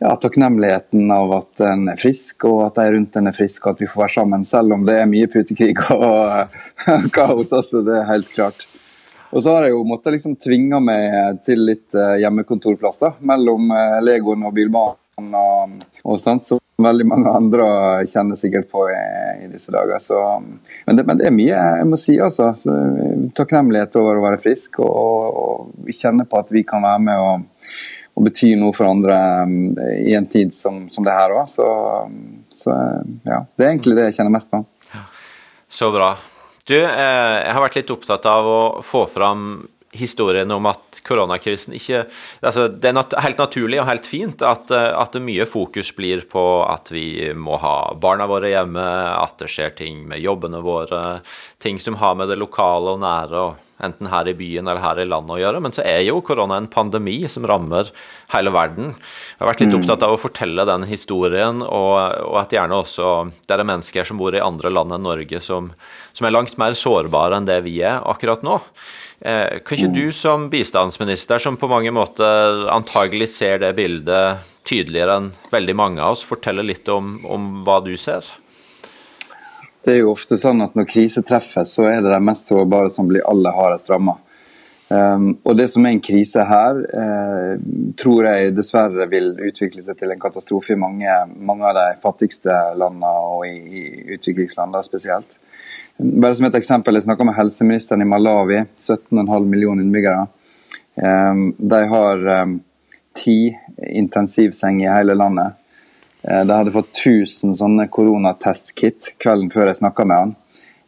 ja, 0.02 0.16
takknemligheten 0.16 1.10
av 1.10 1.32
at 1.36 1.60
en 1.62 1.88
er 1.92 1.98
frisk, 2.00 2.46
og 2.48 2.64
at 2.66 2.80
de 2.80 2.96
rundt 2.96 3.16
en 3.18 3.30
er 3.30 3.36
friske, 3.36 3.62
og 3.66 3.76
at 3.76 3.82
vi 3.84 3.90
får 3.90 4.02
være 4.02 4.14
sammen. 4.16 4.46
Selv 4.48 4.74
om 4.74 4.86
det 4.86 4.96
er 4.98 5.10
mye 5.10 5.28
putekrig 5.30 5.76
og 5.94 7.12
kaos. 7.14 7.52
altså 7.52 7.84
Det 7.86 8.00
er 8.00 8.08
helt 8.10 8.32
klart. 8.34 8.66
Og 9.32 9.44
så 9.44 9.54
har 9.54 9.64
jeg 9.66 9.76
jo 9.76 9.84
måttet 9.88 10.16
liksom 10.16 10.34
tvinge 10.36 10.80
meg 10.84 11.38
til 11.46 11.62
litt 11.70 11.94
eh, 11.96 12.18
hjemmekontorplass 12.20 13.00
da, 13.00 13.14
mellom 13.30 13.70
eh, 13.72 14.00
Legoen 14.04 14.42
og 14.44 14.52
bilbanen 14.58 15.38
og, 15.38 15.78
og 16.04 16.20
sånt, 16.20 16.44
som 16.44 16.60
veldig 16.82 17.06
mange 17.08 17.32
andre 17.32 17.68
kjenner 18.10 18.36
sikkert 18.36 18.68
på 18.72 18.84
i, 18.90 18.98
i 19.46 19.48
disse 19.52 19.72
dager. 19.72 20.02
Så, 20.02 20.18
men, 20.42 20.98
det, 20.98 21.06
men, 21.06 21.16
det, 21.20 21.30
er 21.30 21.36
mye 21.36 21.62
jeg 21.78 21.88
må 21.88 22.00
si, 22.00 22.18
altså. 22.20 22.50
Så, 22.58 22.76
takknemlighet 23.38 23.96
over 24.02 24.18
å 24.18 24.26
være 24.26 24.42
frisk 24.42 24.82
og, 24.82 24.92
og, 24.92 25.72
og 25.86 25.96
kjenne 25.96 26.28
på 26.28 26.42
at 26.42 26.52
vi 26.52 26.66
kan 26.68 26.84
være 26.84 27.04
med 27.06 27.24
og 27.24 27.48
og 28.12 28.26
betyr 28.26 28.58
noe 28.60 28.74
for 28.76 28.90
andre 28.90 29.16
um, 29.46 29.56
i 30.02 30.12
en 30.16 30.28
tid 30.28 30.52
som, 30.54 30.84
som 30.92 31.06
det 31.06 31.14
her 31.16 31.32
òg. 31.32 31.46
Så, 31.50 31.66
um, 32.08 32.42
så, 32.52 32.76
ja, 33.24 33.42
det 33.56 33.64
er 33.64 33.72
egentlig 33.72 33.96
det 33.98 34.10
jeg 34.10 34.20
kjenner 34.20 34.36
mest 34.36 34.52
på. 34.52 34.64
Så 35.72 35.88
bra. 35.94 36.14
Du, 36.68 36.76
eh, 36.76 37.36
jeg 37.42 37.54
har 37.56 37.62
vært 37.64 37.78
litt 37.80 37.90
opptatt 37.90 38.26
av 38.28 38.46
å 38.46 38.62
få 38.84 39.06
fram 39.10 39.64
historien 39.92 40.50
om 40.54 40.66
at 40.70 41.00
koronakrisen 41.04 41.74
ikke 41.76 42.06
altså 42.40 42.64
Det 42.72 42.88
er 42.88 42.94
nat 42.96 43.12
helt 43.20 43.40
naturlig 43.40 43.76
og 43.82 43.88
helt 43.90 44.06
fint 44.08 44.44
at, 44.46 44.70
eh, 44.72 44.88
at, 44.96 45.18
mye 45.20 45.44
fokus 45.48 45.90
blir 45.96 46.24
på 46.30 46.44
at 46.64 46.92
vi 46.94 47.32
må 47.36 47.58
ha 47.60 47.92
barna 48.00 48.28
våre 48.30 48.52
hjemme, 48.54 48.84
at 49.16 49.36
det 49.42 49.50
skjer 49.52 49.74
ting 49.76 50.04
med 50.08 50.22
jobbene 50.24 50.62
våre, 50.64 51.02
ting 51.60 51.80
som 51.80 51.98
har 52.00 52.16
med 52.16 52.32
det 52.32 52.40
lokale 52.40 52.96
og 52.96 53.02
nære 53.04 53.42
og 53.42 53.60
enten 53.86 54.08
her 54.12 54.28
i 54.30 54.34
byen 54.38 54.68
eller 54.68 54.82
her 54.82 55.00
i 55.02 55.06
landet 55.08 55.36
å 55.36 55.40
gjøre. 55.40 55.62
Men 55.64 55.74
så 55.74 55.84
er 55.86 56.00
jo 56.06 56.20
korona 56.24 56.58
en 56.60 56.70
pandemi 56.70 57.18
som 57.30 57.46
rammer 57.48 57.90
hele 58.34 58.52
verden. 58.54 58.94
Jeg 58.94 59.42
har 59.42 59.50
vært 59.52 59.64
litt 59.64 59.72
mm. 59.72 59.78
opptatt 59.80 60.06
av 60.06 60.16
å 60.16 60.20
fortelle 60.20 60.66
den 60.68 60.86
historien, 60.90 61.62
og, 61.66 61.94
og 62.28 62.40
at 62.42 62.54
gjerne 62.54 62.80
også 62.82 63.12
det 63.46 63.56
er 63.56 63.66
mennesker 63.68 64.08
som 64.08 64.20
bor 64.20 64.34
i 64.34 64.42
andre 64.42 64.72
land 64.72 64.94
enn 64.96 65.06
Norge, 65.06 65.42
som, 65.44 65.72
som 66.16 66.28
er 66.28 66.34
langt 66.34 66.58
mer 66.60 66.76
sårbare 66.78 67.38
enn 67.38 67.48
det 67.48 67.60
vi 67.66 67.80
er 67.84 68.02
akkurat 68.08 68.44
nå. 68.46 68.60
Eh, 69.22 69.60
kan 69.62 69.78
ikke 69.78 69.92
mm. 69.92 69.98
du 69.98 70.06
som 70.16 70.48
bistandsminister, 70.50 71.42
som 71.42 71.58
på 71.58 71.70
mange 71.70 71.92
måter 71.94 72.64
antagelig 72.72 73.30
ser 73.36 73.60
det 73.62 73.74
bildet 73.78 74.48
tydeligere 74.66 75.18
enn 75.18 75.32
veldig 75.50 75.74
mange 75.78 76.02
av 76.02 76.16
oss, 76.16 76.24
fortelle 76.26 76.64
litt 76.66 76.88
om, 76.90 77.16
om 77.26 77.50
hva 77.66 77.80
du 77.84 77.94
ser? 77.98 78.26
Det 79.82 79.96
er 79.96 80.02
jo 80.04 80.12
ofte 80.12 80.38
sånn 80.38 80.62
at 80.62 80.76
når 80.78 80.86
krise 80.90 81.24
treffer, 81.26 81.66
så 81.66 81.88
er 81.90 82.04
det 82.04 82.12
de 82.12 82.20
mest 82.22 82.50
sårbare 82.50 82.90
som 82.92 83.08
blir 83.10 83.24
aller 83.28 83.54
hardest 83.56 83.90
ramma. 83.90 84.18
Um, 84.92 85.38
og 85.48 85.56
det 85.56 85.70
som 85.72 85.86
er 85.86 85.94
en 85.94 86.02
krise 86.04 86.44
her, 86.44 86.78
uh, 86.92 87.52
tror 87.98 88.26
jeg 88.28 88.52
dessverre 88.54 89.06
vil 89.08 89.30
utvikle 89.48 89.82
seg 89.82 89.96
til 89.98 90.12
en 90.12 90.20
katastrofe 90.20 90.74
i 90.74 90.78
mange, 90.78 91.14
mange 91.40 91.64
av 91.64 91.78
de 91.78 91.86
fattigste 92.02 92.52
landene 92.78 93.12
og 93.32 93.46
i, 93.48 93.54
i 93.56 93.84
utviklingslandene 94.18 94.84
spesielt. 94.84 95.38
Bare 95.96 96.34
som 96.36 96.46
et 96.46 96.58
eksempel, 96.60 96.94
Jeg 96.94 97.06
snakka 97.06 97.24
med 97.24 97.38
helseministeren 97.38 98.04
i 98.04 98.08
Malawi, 98.08 98.60
17,5 98.76 99.48
millioner 99.48 99.82
innbyggere. 99.82 100.26
Um, 100.94 101.54
de 101.58 101.82
har 101.88 102.28
um, 102.42 102.58
ti 103.16 103.56
intensivsenger 103.88 104.90
i 104.90 104.94
hele 104.94 105.16
landet. 105.16 105.56
Eh, 106.22 106.44
de 106.44 106.54
hadde 106.54 106.74
fått 106.74 106.94
1000 106.96 107.56
sånne 107.58 107.88
koronatestkit 107.92 109.14
kvelden 109.22 109.50
før 109.52 109.70
jeg 109.70 109.80
snakka 109.82 110.06
med 110.06 110.24
han. 110.24 110.34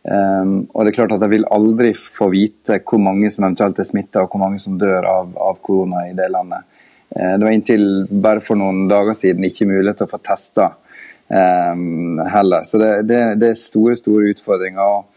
Um, 0.04 0.66
og 0.76 0.84
det 0.84 0.90
er 0.90 0.96
klart 0.98 1.12
at 1.14 1.22
Jeg 1.24 1.32
vil 1.32 1.46
aldri 1.48 1.94
få 1.96 2.26
vite 2.28 2.76
hvor 2.84 3.00
mange 3.00 3.30
som 3.32 3.46
eventuelt 3.46 3.78
er 3.80 3.86
smitta 3.88 4.20
og 4.20 4.34
hvor 4.34 4.42
mange 4.42 4.58
som 4.60 4.74
dør 4.76 5.06
av, 5.08 5.30
av 5.40 5.62
korona 5.64 6.02
i 6.10 6.12
det 6.16 6.26
landet. 6.28 6.66
Uh, 7.08 7.38
det 7.38 7.46
var 7.46 7.54
inntil 7.56 7.86
bare 8.10 8.42
for 8.44 8.60
noen 8.60 8.84
dager 8.90 9.16
siden 9.16 9.48
ikke 9.48 9.70
mulighet 9.70 10.02
til 10.02 10.10
å 10.10 10.12
få 10.12 10.20
testa 10.20 10.66
um, 11.32 12.20
heller. 12.20 12.68
Så 12.68 12.82
det, 12.82 12.92
det, 13.08 13.22
det, 13.40 13.54
er 13.54 13.62
store 13.62 13.96
store 13.96 14.34
utfordringer. 14.34 14.84
og 14.84 15.14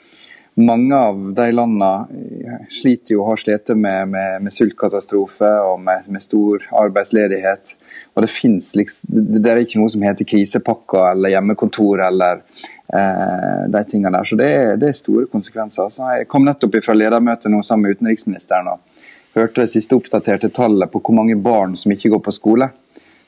mange 0.58 0.96
av 0.96 1.20
de 1.38 1.52
landene 1.54 2.64
sliter 2.74 3.14
jo 3.14 3.22
og 3.22 3.34
har 3.34 3.42
slitt 3.44 3.70
med, 3.76 4.08
med, 4.10 4.40
med, 4.42 4.54
sultkatastrofe 4.56 5.52
og 5.68 5.84
med, 5.84 6.08
med, 6.10 6.24
stor 6.24 6.64
arbeidsledighet. 6.80 7.76
Og 8.18 8.24
det 8.26 8.32
finnes 8.34 8.72
liksom, 8.74 9.12
det 9.38 9.52
er 9.52 9.60
ikke 9.62 9.78
noe 9.78 9.92
som 9.94 10.02
heter 10.02 10.26
krisepakker 10.26 11.12
eller 11.12 11.36
hjemmekontor 11.36 12.02
eller 12.08 12.40
eh, 12.42 13.68
de 13.70 13.84
tingene 13.86 14.16
der. 14.18 14.26
Så 14.26 14.38
det 14.40 14.48
er, 14.50 14.72
det 14.82 14.90
er 14.90 14.98
store 14.98 15.28
konsekvenser. 15.30 15.92
Så 15.94 16.08
jeg 16.18 16.26
kom 16.32 16.48
nettopp 16.48 16.80
fra 16.82 16.96
ledermøte 16.98 17.52
nå 17.54 17.62
sammen 17.62 17.86
med 17.86 18.00
utenriksministeren 18.00 18.72
og 18.74 19.04
hørte 19.38 19.62
det 19.62 19.70
siste 19.76 19.94
oppdaterte 19.94 20.50
tallet 20.50 20.90
på 20.90 21.04
hvor 21.04 21.14
mange 21.20 21.38
barn 21.38 21.78
som 21.78 21.94
ikke 21.94 22.10
går 22.16 22.24
på 22.26 22.34
skole. 22.40 22.72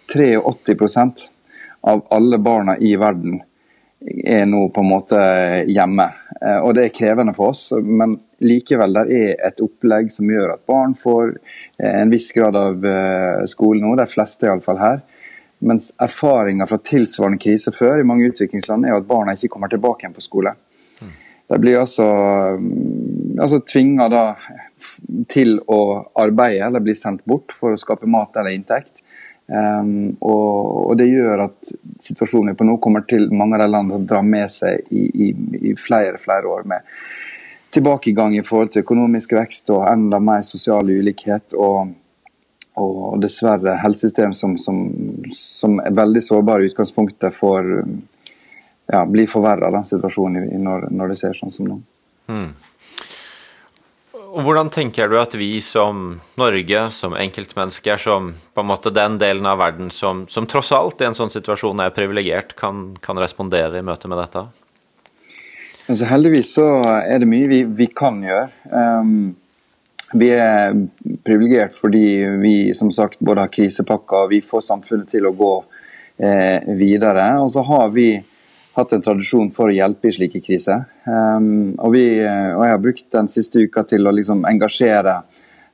83% 0.10 1.28
av 1.94 2.02
alle 2.10 2.42
barna 2.42 2.74
i 2.82 2.96
verden 2.98 3.38
er 4.00 4.46
nå 4.48 4.62
på 4.72 4.84
en 4.84 4.90
måte 4.90 5.20
hjemme. 5.68 6.08
Eh, 6.42 6.60
og 6.64 6.74
det 6.78 6.86
er 6.86 6.96
krevende 6.96 7.34
for 7.36 7.54
oss, 7.54 7.70
men 7.84 8.16
likevel 8.46 8.96
der 8.96 9.12
er 9.12 9.34
et 9.50 9.60
opplegg 9.64 10.12
som 10.14 10.30
gjør 10.32 10.56
at 10.56 10.66
barn 10.70 10.96
får 10.96 11.34
eh, 11.34 11.96
en 12.00 12.14
viss 12.14 12.32
grad 12.36 12.56
av 12.56 12.86
eh, 12.86 13.44
skole 13.50 13.84
nå, 13.84 13.96
de 14.00 14.08
fleste 14.10 14.48
iallfall 14.48 14.80
her. 14.80 15.04
Mens 15.60 15.92
erfaringa 16.00 16.70
fra 16.70 16.80
tilsvarende 16.80 17.42
krise 17.44 17.74
før 17.76 18.00
i 18.00 18.08
mange 18.08 18.30
utviklingsland 18.32 18.88
er 18.88 18.96
at 18.96 19.08
barna 19.08 19.36
ikke 19.36 19.52
kommer 19.52 19.72
tilbake 19.72 20.06
igjen 20.06 20.16
på 20.16 20.24
skole. 20.24 20.56
De 21.50 21.58
blir 21.58 21.80
altså, 21.82 22.06
mm, 22.62 23.40
altså 23.42 23.58
tvinga 23.66 24.06
til 25.34 25.56
å 25.66 25.80
arbeide 26.22 26.68
eller 26.68 26.84
bli 26.86 26.94
sendt 26.96 27.24
bort 27.26 27.52
for 27.56 27.74
å 27.74 27.82
skape 27.82 28.08
mat 28.08 28.38
eller 28.38 28.54
inntekt. 28.54 29.02
Um, 29.50 30.12
og, 30.22 30.90
og, 30.90 30.98
Det 30.98 31.08
gjør 31.10 31.42
at 31.48 31.72
situasjonen 32.06 32.58
på 32.58 32.68
nå 32.68 32.76
kommer 32.78 33.02
til 33.10 33.32
mange 33.34 33.58
av 33.58 33.64
de 33.64 33.72
landene 33.74 33.98
å 33.98 34.06
dra 34.12 34.20
med 34.22 34.52
seg 34.54 34.92
i, 34.94 35.08
i, 35.10 35.30
i, 35.72 35.74
flere 35.74 36.20
flere 36.22 36.52
år 36.54 36.68
med 36.70 36.86
tilbakegang 37.74 38.36
i 38.38 38.44
forhold 38.46 38.70
til 38.74 38.86
økonomisk 38.86 39.34
vekst 39.38 39.74
og 39.74 39.88
enda 39.90 40.20
mer 40.22 40.46
sosial 40.46 40.90
ulikhet. 40.90 41.58
Og, 41.58 41.96
og 42.80 43.18
dessverre 43.24 43.80
helsesystem 43.82 44.38
som, 44.38 44.54
som, 44.62 44.86
som, 45.34 45.82
er 45.82 45.98
veldig 45.98 46.22
sårbare 46.24 46.64
i 46.64 46.70
utgangspunktet 46.70 47.34
for 47.36 47.66
ja, 47.66 49.02
blir 49.06 49.28
forverra 49.30 49.84
situasjonen 49.84 50.46
når, 50.62 50.92
når 50.94 51.14
det 51.14 51.22
ser 51.24 51.38
sånn 51.42 51.54
som 51.54 51.74
nå. 51.74 51.82
Mm. 52.30 52.50
Og 54.30 54.44
hvordan 54.46 54.70
tenker 54.70 55.10
du 55.10 55.16
at 55.18 55.34
vi 55.38 55.58
som 55.66 56.20
Norge, 56.38 56.84
som 56.94 57.16
enkeltmennesker, 57.18 57.98
som 57.98 58.34
på 58.54 58.62
en 58.62 58.70
måte 58.70 58.92
den 58.94 59.18
delen 59.22 59.48
av 59.50 59.58
verden 59.62 59.90
som, 59.94 60.28
som 60.30 60.46
tross 60.50 60.70
alt 60.76 61.02
i 61.02 61.08
en 61.08 61.18
sånn 61.18 61.34
situasjon 61.34 61.82
er 61.82 61.94
privilegert, 61.96 62.54
kan, 62.60 62.92
kan, 63.02 63.18
respondere 63.18 63.82
i 63.82 63.86
møte 63.86 64.12
med 64.12 64.22
dette? 64.22 64.46
Altså, 65.90 66.06
heldigvis 66.12 66.54
så 66.60 66.68
er 67.02 67.24
det 67.24 67.30
mye 67.32 67.50
vi, 67.50 67.64
vi 67.82 67.90
kan 67.90 68.22
gjøre. 68.22 68.50
Um, 68.70 69.34
vi 70.14 70.30
er 70.34 70.78
privilegert 71.26 71.74
fordi 71.78 72.06
vi 72.42 72.56
som 72.78 72.94
sagt 72.94 73.22
både 73.22 73.46
har 73.46 73.54
krisepakker 73.54 74.26
og 74.26 74.34
vi 74.36 74.44
får 74.46 74.66
samfunnet 74.66 75.10
til 75.10 75.26
å 75.30 75.34
gå 75.38 75.54
eh, 76.22 76.70
videre. 76.78 77.32
Og 77.42 77.50
så 77.54 77.66
har 77.66 77.90
vi 77.94 78.12
hatt 78.80 78.96
en 78.96 79.04
tradisjon 79.04 79.52
for 79.54 79.70
å 79.70 79.76
hjelpe 79.76 80.10
i 80.10 80.16
slike 80.16 80.42
kriser. 80.46 80.86
Um, 81.06 81.76
og, 81.78 81.94
vi, 81.96 82.06
og, 82.24 82.64
jeg 82.66 82.74
har 82.74 82.82
brukt 82.84 83.08
den 83.16 83.30
siste 83.32 83.64
uka 83.66 83.86
til 83.88 84.08
å 84.08 84.16
liksom 84.16 84.46
engasjere 84.50 85.20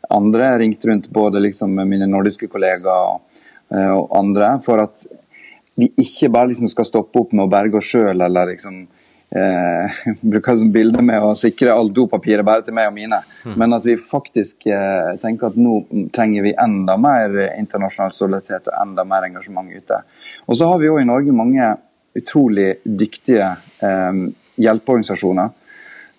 andre. 0.09 0.51
Ringt 0.61 0.85
rundt 0.85 1.09
både 1.13 1.43
liksom 1.47 1.75
mine 1.87 2.09
nordiske 2.09 2.49
kollegaer 2.51 3.15
og, 3.15 3.45
og, 3.71 4.05
andre. 4.17 4.55
For 4.65 4.83
at 4.83 5.05
vi 5.75 5.91
ikke 6.01 6.31
bare 6.31 6.51
liksom 6.51 6.71
skal 6.71 6.87
stoppe 6.87 7.19
opp 7.19 7.33
med 7.35 7.45
å 7.47 7.51
berge 7.51 7.79
oss 7.79 7.89
sjøl 7.91 8.21
eller 8.23 8.53
liksom 8.53 8.85
eh, 9.35 9.97
bruker 10.21 10.59
som 10.61 10.71
bilde 10.71 11.01
med 11.03 11.23
å 11.23 11.33
sikre 11.39 11.73
alt 11.73 11.93
dopapiret 11.95 12.45
bare 12.47 12.63
til 12.65 12.75
meg 12.77 12.91
og 12.91 12.95
mine. 12.97 13.19
Mm. 13.43 13.57
Men 13.61 13.77
at 13.77 13.87
vi 13.87 13.97
faktisk 13.99 14.67
eh, 14.71 15.15
tenker 15.21 15.51
at 15.51 15.59
nå 15.59 15.81
trenger 16.15 16.47
vi 16.47 16.55
enda 16.65 16.97
mer 17.01 17.35
internasjonal 17.55 18.15
solidaritet 18.15 18.71
og 18.71 18.79
enda 18.85 19.07
mer 19.07 19.27
engasjement 19.27 19.71
ute. 19.71 19.99
Og 20.47 20.59
så 20.59 20.69
har 20.71 20.81
vi 20.81 20.89
jo 20.89 20.99
i 21.01 21.07
Norge 21.07 21.35
mange 21.35 21.73
utrolig 22.15 22.75
dyktige 22.83 23.51
eh, 23.83 24.19
hjelpeorganisasjoner 24.61 25.53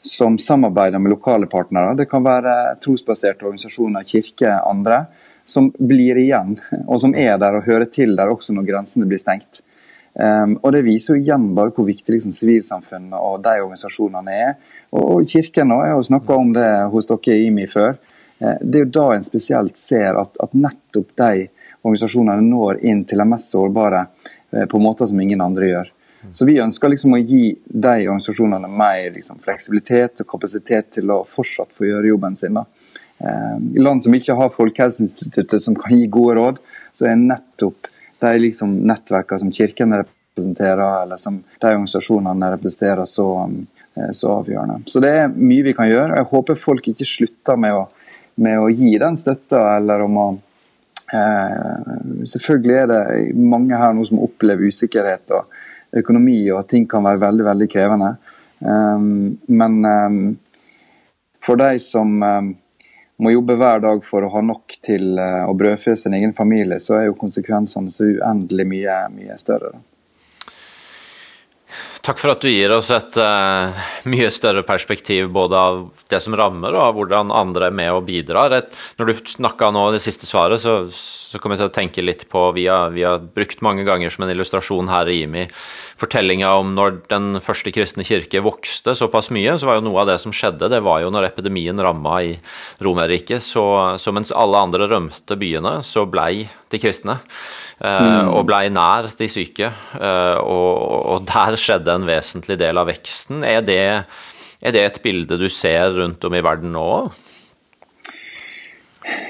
som 0.07 0.39
samarbeider 0.39 0.99
med 0.99 1.11
lokale 1.11 1.47
partnere. 1.47 1.95
Det 1.99 2.07
kan 2.11 2.25
være 2.25 2.77
trosbaserte 2.83 3.47
organisasjoner, 3.47 4.07
kirke, 4.07 4.53
andre. 4.63 5.07
Som 5.47 5.71
blir 5.79 6.19
igjen, 6.19 6.57
og 6.87 7.01
som 7.03 7.15
er 7.15 7.37
der 7.39 7.59
og 7.59 7.67
hører 7.67 7.87
til 7.91 8.17
der 8.19 8.31
også 8.31 8.55
når 8.55 8.67
grensene 8.67 9.07
blir 9.07 9.21
stengt. 9.23 9.61
Um, 10.17 10.57
og 10.63 10.73
Det 10.73 10.81
viser 10.87 11.15
jo 11.15 11.21
igjen 11.21 11.51
bare 11.55 11.75
hvor 11.77 11.85
viktig 11.87 12.15
liksom, 12.15 12.33
sivilsamfunnet 12.33 13.19
og 13.21 13.43
de 13.45 13.59
organisasjonene 13.61 14.33
er. 14.33 14.55
Og 14.97 15.27
Kirken 15.29 15.75
òg, 15.75 15.85
jeg 15.85 15.95
har 15.95 16.07
snakka 16.09 16.39
om 16.41 16.55
det 16.57 16.71
hos 16.93 17.11
dere 17.11 17.37
i 17.37 17.51
IMI 17.51 17.67
før. 17.69 17.99
Uh, 18.41 18.57
det 18.63 18.81
er 18.81 18.87
jo 18.87 18.95
da 18.97 19.07
en 19.15 19.27
spesielt 19.27 19.79
ser 19.79 20.17
at, 20.19 20.41
at, 20.41 20.57
nettopp 20.57 21.13
de 21.21 21.47
organisasjonene 21.83 22.47
når 22.49 22.81
inn 22.89 23.05
til 23.07 23.21
de 23.23 23.29
mest 23.29 23.53
sårbare 23.53 24.07
på 24.71 24.81
måter 24.81 25.09
som 25.11 25.21
ingen 25.21 25.45
andre 25.45 25.71
gjør. 25.71 25.93
Så 26.33 26.47
Vi 26.47 26.59
ønsker 26.61 26.91
liksom 26.91 27.15
å 27.15 27.21
gi 27.21 27.57
de 27.67 27.95
organisasjonene 28.09 28.69
mer 28.71 29.13
liksom, 29.15 29.39
fleksibilitet 29.43 30.23
og 30.25 30.29
kapasitet 30.31 30.91
til 30.97 31.13
å 31.15 31.23
fortsatt 31.29 31.75
få 31.77 31.87
gjøre 31.87 32.11
jobben 32.11 32.37
sin. 32.39 32.57
da. 32.59 32.65
Um, 33.19 33.71
I 33.77 33.81
land 33.81 34.05
som 34.05 34.15
ikke 34.15 34.35
har 34.37 34.53
Folkehelseinstituttet 34.53 35.63
som 35.63 35.77
kan 35.79 35.95
gi 35.97 36.09
gode 36.13 36.37
råd, 36.37 36.59
så 36.93 37.09
er 37.09 37.21
nettopp 37.21 37.89
de 38.21 38.33
liksom 38.43 38.75
nettverkene 38.89 39.45
som 39.45 39.53
Kirken 39.53 39.95
representerer, 39.97 41.03
eller 41.03 41.21
som 41.21 41.39
de 41.41 41.71
organisasjonene 41.71 42.51
representerer, 42.57 43.05
så, 43.09 43.29
eh, 43.97 44.11
så, 44.13 44.39
avgjørende. 44.41 44.83
Så 44.89 45.01
det 45.05 45.13
er 45.21 45.33
mye 45.33 45.65
vi 45.65 45.75
kan 45.77 45.89
gjøre. 45.89 46.13
og 46.13 46.17
Jeg 46.17 46.31
håper 46.33 46.61
folk 46.61 46.89
ikke 46.89 47.09
slutter 47.09 47.61
med 47.61 47.77
å, 47.77 47.87
med 48.37 48.59
å 48.61 48.69
gi 48.73 48.97
den 48.99 49.17
støtta, 49.17 49.63
eller 49.77 50.05
om 50.05 50.17
å 50.17 50.29
eh, 50.33 50.46
Selvfølgelig 51.07 52.77
er 52.81 52.89
det 52.91 53.03
mange 53.39 53.79
her 53.79 53.93
nå 53.95 54.05
som 54.09 54.25
opplever 54.25 54.67
usikkerhet 54.67 55.31
og 55.37 55.53
økonomi, 55.97 56.41
og 56.51 56.67
ting 56.69 56.89
kan 56.91 57.05
være 57.07 57.23
veldig, 57.23 57.45
veldig 57.47 57.69
krevende. 57.71 58.09
Um, 58.59 59.37
men 59.47 59.77
um, 59.85 60.19
for 61.47 61.61
de 61.61 61.79
som 61.79 62.17
må 63.17 63.33
jobbe 63.33 63.57
hver 63.57 63.81
dag 63.85 64.03
for 64.05 64.27
å 64.27 64.31
ha 64.35 64.43
nok 64.45 64.77
til 64.85 65.17
eh, 65.21 65.43
å 65.49 65.55
brødfø 65.57 65.95
sin 65.97 66.17
egen 66.19 66.35
familie, 66.37 66.79
så 66.83 66.99
er 66.99 67.07
jo 67.09 67.19
konsekvensene 67.19 67.93
så 67.93 68.09
uendelig 68.11 68.67
mye, 68.69 68.97
mye 69.15 69.39
større. 69.41 69.73
Da. 69.73 69.96
Takk 72.07 72.21
for 72.23 72.31
at 72.31 72.45
du 72.45 72.47
gir 72.47 72.71
oss 72.71 72.87
et 72.95 73.17
uh, 73.19 73.75
mye 74.07 74.29
større 74.31 74.63
perspektiv 74.63 75.27
både 75.35 75.59
av 75.59 75.81
det 76.07 76.21
som 76.23 76.37
rammer, 76.39 76.77
og 76.77 76.85
av 76.85 76.93
hvordan 76.95 77.33
andre 77.35 77.67
er 77.67 77.75
med 77.75 77.91
og 77.97 78.05
bidrar. 78.07 78.55
Et, 78.55 78.69
når 79.01 79.11
du 79.11 79.33
snakka 79.33 79.73
nå 79.75 79.89
det 79.91 80.05
siste 80.05 80.29
svaret, 80.29 80.63
så, 80.63 80.77
så 80.95 81.41
kom 81.43 81.51
jeg 81.51 81.65
til 81.65 81.67
å 81.67 81.75
tenke 81.75 82.05
litt 82.05 82.23
på 82.31 82.45
Vi 82.55 82.69
har, 82.71 82.95
brukt 83.35 83.65
mange 83.67 83.83
ganger 83.89 84.15
som 84.15 84.23
en 84.23 84.31
illustrasjon 84.31 84.93
her 84.93 85.11
i 85.11 85.25
IMI 85.25 85.49
fortellinga 85.99 86.53
om 86.61 86.75
når 86.77 87.01
den 87.11 87.41
første 87.43 87.73
kristne 87.75 88.05
kirke 88.07 88.43
vokste 88.45 88.95
såpass 88.95 89.33
mye, 89.35 89.57
så 89.59 89.67
var 89.67 89.81
jo 89.81 89.87
noe 89.89 90.03
av 90.05 90.11
det 90.13 90.19
som 90.23 90.35
skjedde, 90.35 90.71
det 90.71 90.83
var 90.87 91.03
jo 91.03 91.11
når 91.11 91.31
epidemien 91.31 91.81
ramma 91.83 92.21
i 92.23 92.37
Romerriket. 92.85 93.43
Så, 93.43 93.65
så 93.99 94.15
mens 94.15 94.31
alle 94.31 94.61
andre 94.63 94.87
rømte 94.93 95.39
byene, 95.41 95.79
så 95.83 96.07
blei 96.07 96.47
de 96.73 96.81
kristne. 96.83 97.21
Mm. 97.77 98.31
og 98.33 98.47
blei 98.49 98.71
nær 98.73 99.05
de 99.19 99.27
syke. 99.29 99.69
Eh, 99.69 100.39
og, 100.41 101.27
der 101.29 101.59
skjedde 101.61 101.93
en 101.93 102.09
vesentlig 102.09 102.57
del 102.61 102.81
av 102.81 102.89
veksten. 102.89 103.45
Er 103.45 103.61
det, 103.65 103.83
er 104.63 104.73
det 104.73 104.85
et 104.85 105.03
bilde 105.05 105.37
du 105.37 105.49
ser 105.53 105.93
rundt 105.99 106.25
om 106.25 106.35
i 106.35 106.45
verden 106.45 106.73
nå? 106.73 106.87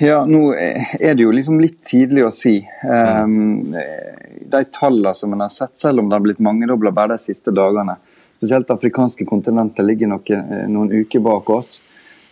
Ja, 0.01 0.23
nå 0.25 0.55
er 0.55 1.17
det 1.17 1.25
jo 1.25 1.35
liksom 1.35 1.59
litt 1.61 1.83
tidlig 1.85 2.23
å 2.25 2.33
si. 2.33 2.61
Um, 2.87 3.75
de 3.75 4.63
tallene 4.73 5.13
som 5.17 5.35
en 5.35 5.43
har 5.45 5.53
sett, 5.53 5.75
selv 5.77 6.01
om 6.01 6.09
det 6.09 6.17
har 6.17 6.25
blitt 6.25 6.41
mangedobla 6.41 6.95
bare 6.97 7.17
de 7.17 7.27
siste 7.27 7.53
dagene, 7.53 7.99
spesielt 8.39 8.69
det 8.69 8.77
afrikanske 8.77 9.27
kontinentet 9.29 9.85
ligger 9.85 10.15
noen, 10.15 10.49
eh, 10.55 10.65
noen 10.71 10.95
uker 11.03 11.21
bak 11.25 11.51
oss. 11.53 11.81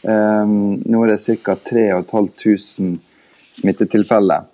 Um, 0.05 0.79
nå 0.85 1.05
er 1.05 1.15
det 1.15 1.39
ca. 1.43 1.59
3500 1.59 3.01
smittetilfeller 3.55 4.49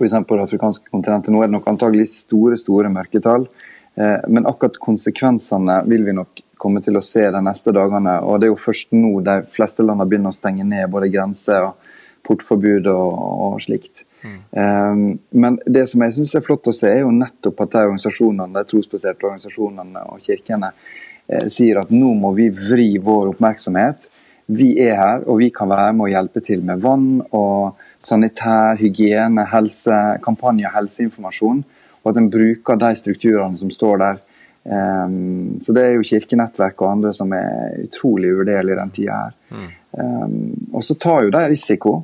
f.eks. 0.00 0.16
det 0.26 0.46
afrikanske 0.46 0.90
kontinentet. 0.90 1.32
Nå 1.34 1.42
er 1.42 1.50
det 1.50 1.58
nok 1.58 1.68
antagelig 1.70 2.08
store 2.14 2.58
store 2.60 2.90
mørketall, 2.92 3.46
eh, 3.94 4.18
men 4.28 4.48
akkurat 4.48 4.80
konsekvensene 4.80 5.82
vil 5.90 6.06
vi 6.08 6.16
nok 6.16 6.44
komme 6.60 6.82
til 6.84 6.98
å 6.98 7.04
se 7.04 7.22
de 7.32 7.40
neste 7.44 7.72
dagene. 7.72 8.18
og 8.24 8.40
Det 8.40 8.48
er 8.48 8.54
jo 8.54 8.60
først 8.60 8.92
nå 8.96 9.20
de 9.24 9.40
fleste 9.52 9.84
landene 9.84 10.08
begynner 10.08 10.32
å 10.32 10.36
stenge 10.36 10.66
ned 10.66 10.90
både 10.92 11.08
grenser 11.12 11.70
og 11.70 11.90
portforbud 12.26 12.88
og, 12.92 13.20
og 13.46 13.60
slikt. 13.64 14.04
Mm. 14.20 14.40
Um, 14.52 15.04
men 15.32 15.56
det 15.64 15.86
som 15.88 16.02
jeg 16.04 16.18
syns 16.18 16.34
er 16.36 16.44
flott 16.44 16.68
å 16.68 16.74
se, 16.76 16.90
er 16.92 17.04
jo 17.04 17.14
nettopp 17.14 17.62
at 17.64 17.76
de 17.76 17.84
organisasjonene, 17.86 18.52
de 18.58 18.68
trosbaserte 18.68 19.24
organisasjonene 19.24 20.04
og 20.12 20.26
kirkene 20.26 20.72
eh, 20.74 21.46
sier 21.48 21.80
at 21.80 21.92
nå 21.94 22.12
må 22.18 22.34
vi 22.36 22.50
vri 22.52 22.90
vår 23.00 23.32
oppmerksomhet. 23.32 24.10
Vi 24.50 24.74
er 24.82 24.98
her, 24.98 25.24
og 25.30 25.40
vi 25.40 25.48
kan 25.54 25.70
være 25.70 25.94
med 25.96 26.08
å 26.08 26.12
hjelpe 26.12 26.42
til 26.44 26.64
med 26.66 26.82
vann 26.82 27.22
og 27.30 27.80
sanitær, 28.00 28.78
hygiene, 28.80 29.44
helse, 29.52 29.98
kampanje, 30.24 30.70
helseinformasjon. 30.74 31.62
Og 32.00 32.12
at 32.12 32.20
en 32.20 32.30
bruker 32.32 32.80
de 32.80 32.94
strukturene 32.96 33.58
som 33.58 33.72
står 33.72 34.00
der. 34.00 34.20
Um, 34.62 35.56
så 35.60 35.72
det 35.72 35.84
er 35.84 35.94
jo 35.96 36.04
kirkenettverk 36.04 36.82
og 36.82 36.90
andre 36.90 37.12
som 37.16 37.32
er 37.32 37.78
utrolig 37.80 38.32
uvurderlige 38.34 38.76
i 38.76 38.80
den 38.80 38.94
tida 38.96 39.18
her. 39.24 39.36
Mm. 39.50 39.68
Um, 39.90 40.34
og 40.76 40.84
så 40.84 40.96
tar 41.00 41.24
jo 41.24 41.32
de 41.34 41.44
risiko 41.48 41.94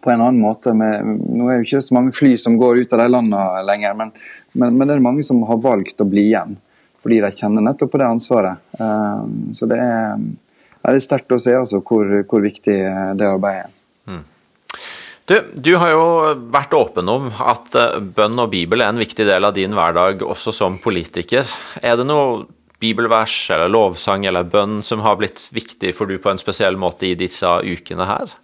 på 0.00 0.12
en 0.12 0.24
annen 0.24 0.40
måte. 0.40 0.72
Med, 0.76 1.04
nå 1.28 1.48
er 1.48 1.60
jo 1.60 1.68
ikke 1.68 1.82
så 1.84 1.96
mange 1.96 2.14
fly 2.16 2.32
som 2.40 2.56
går 2.60 2.82
ut 2.82 2.94
av 2.96 3.04
de 3.04 3.08
landene 3.12 3.64
lenger, 3.68 3.96
men, 3.96 4.12
men, 4.52 4.76
men, 4.76 4.86
det 4.88 4.96
er 4.96 5.04
mange 5.04 5.24
som 5.26 5.42
har 5.48 5.60
valgt 5.64 6.00
å 6.00 6.08
bli 6.08 6.30
igjen. 6.30 6.56
Fordi 7.00 7.20
de 7.24 7.32
kjenner 7.32 7.64
nettopp 7.64 7.94
på 7.94 8.00
det 8.00 8.08
ansvaret. 8.08 8.64
Um, 8.76 9.52
så 9.56 9.68
det 9.68 9.80
er, 9.80 10.24
er 10.84 11.04
sterkt 11.04 11.32
å 11.32 11.40
se 11.40 11.56
altså, 11.56 11.80
hvor, 11.84 12.08
hvor 12.28 12.44
viktig 12.44 12.80
det 13.16 13.28
arbeidet 13.28 13.68
er. 13.68 13.76
Du, 15.30 15.36
du, 15.54 15.76
har 15.78 15.92
jo 15.92 16.06
vært 16.50 16.72
åpen 16.74 17.06
om 17.06 17.28
at 17.30 17.76
eh, 17.78 18.00
bønn 18.02 18.40
og 18.42 18.48
bibel 18.50 18.82
er 18.82 18.90
en 18.90 18.98
viktig 18.98 19.28
del 19.28 19.46
av 19.46 19.54
din 19.54 19.76
hverdag 19.78 20.24
også 20.26 20.50
som 20.50 20.78
politiker. 20.82 21.46
Er 21.86 22.00
det 22.00 22.08
noe 22.08 22.48
bibelvers 22.82 23.36
eller 23.54 23.70
lovsang 23.70 24.26
eller 24.26 24.48
bønn 24.50 24.80
som 24.82 25.04
har 25.06 25.20
blitt 25.20 25.44
viktig 25.54 25.94
for 25.94 26.10
du 26.10 26.16
på 26.18 26.32
en 26.32 26.42
spesiell 26.42 26.74
måte 26.74 27.06
i 27.06 27.14
disse 27.14 27.46
ukene 27.46 28.10
her? 28.10 28.34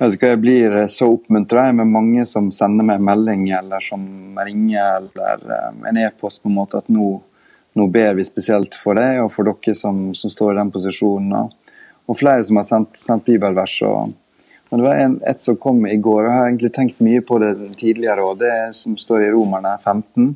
Jeg 0.00 0.40
blir 0.40 0.80
eh, 0.80 0.88
så 0.88 1.12
oppmuntra 1.18 1.68
med 1.76 1.92
mange 1.92 2.24
som 2.24 2.48
sender 2.48 2.88
meg 2.94 3.04
melding 3.04 3.50
eller 3.60 3.84
som 3.84 4.08
ringer 4.40 5.02
eller 5.02 5.48
eh, 5.52 5.70
en 5.92 6.04
e-post 6.08 6.46
på 6.46 6.48
en 6.48 6.60
måte 6.62 6.80
at 6.80 6.88
nå, 6.88 7.14
nå, 7.76 7.92
ber 7.92 8.16
vi 8.16 8.24
spesielt 8.24 8.80
for 8.80 8.96
deg 8.96 9.26
og 9.28 9.34
for 9.36 9.52
dere 9.52 9.76
som, 9.76 10.06
som 10.16 10.32
står 10.32 10.54
i 10.54 10.62
den 10.64 10.72
posisjonen. 10.80 11.56
Og 12.08 12.24
flere 12.24 12.40
som 12.40 12.56
har 12.56 12.72
sendt, 12.72 12.96
sendt 12.96 13.28
bibelvers. 13.28 13.82
og 13.84 14.16
men 14.70 14.80
det 14.80 14.86
var 14.88 14.98
en, 14.98 15.20
et 15.26 15.40
som 15.40 15.58
kom 15.60 15.84
i 15.86 15.96
går, 16.02 16.24
og 16.24 16.26
jeg 16.26 16.34
har 16.34 16.48
egentlig 16.48 16.72
tenkt 16.74 17.04
mye 17.04 17.22
på 17.22 17.38
det 17.42 17.52
tidligere. 17.78 18.24
og 18.26 18.40
Det 18.40 18.54
som 18.74 18.96
står 18.98 19.28
i 19.28 19.30
Romerne 19.34 19.76
15. 19.78 20.32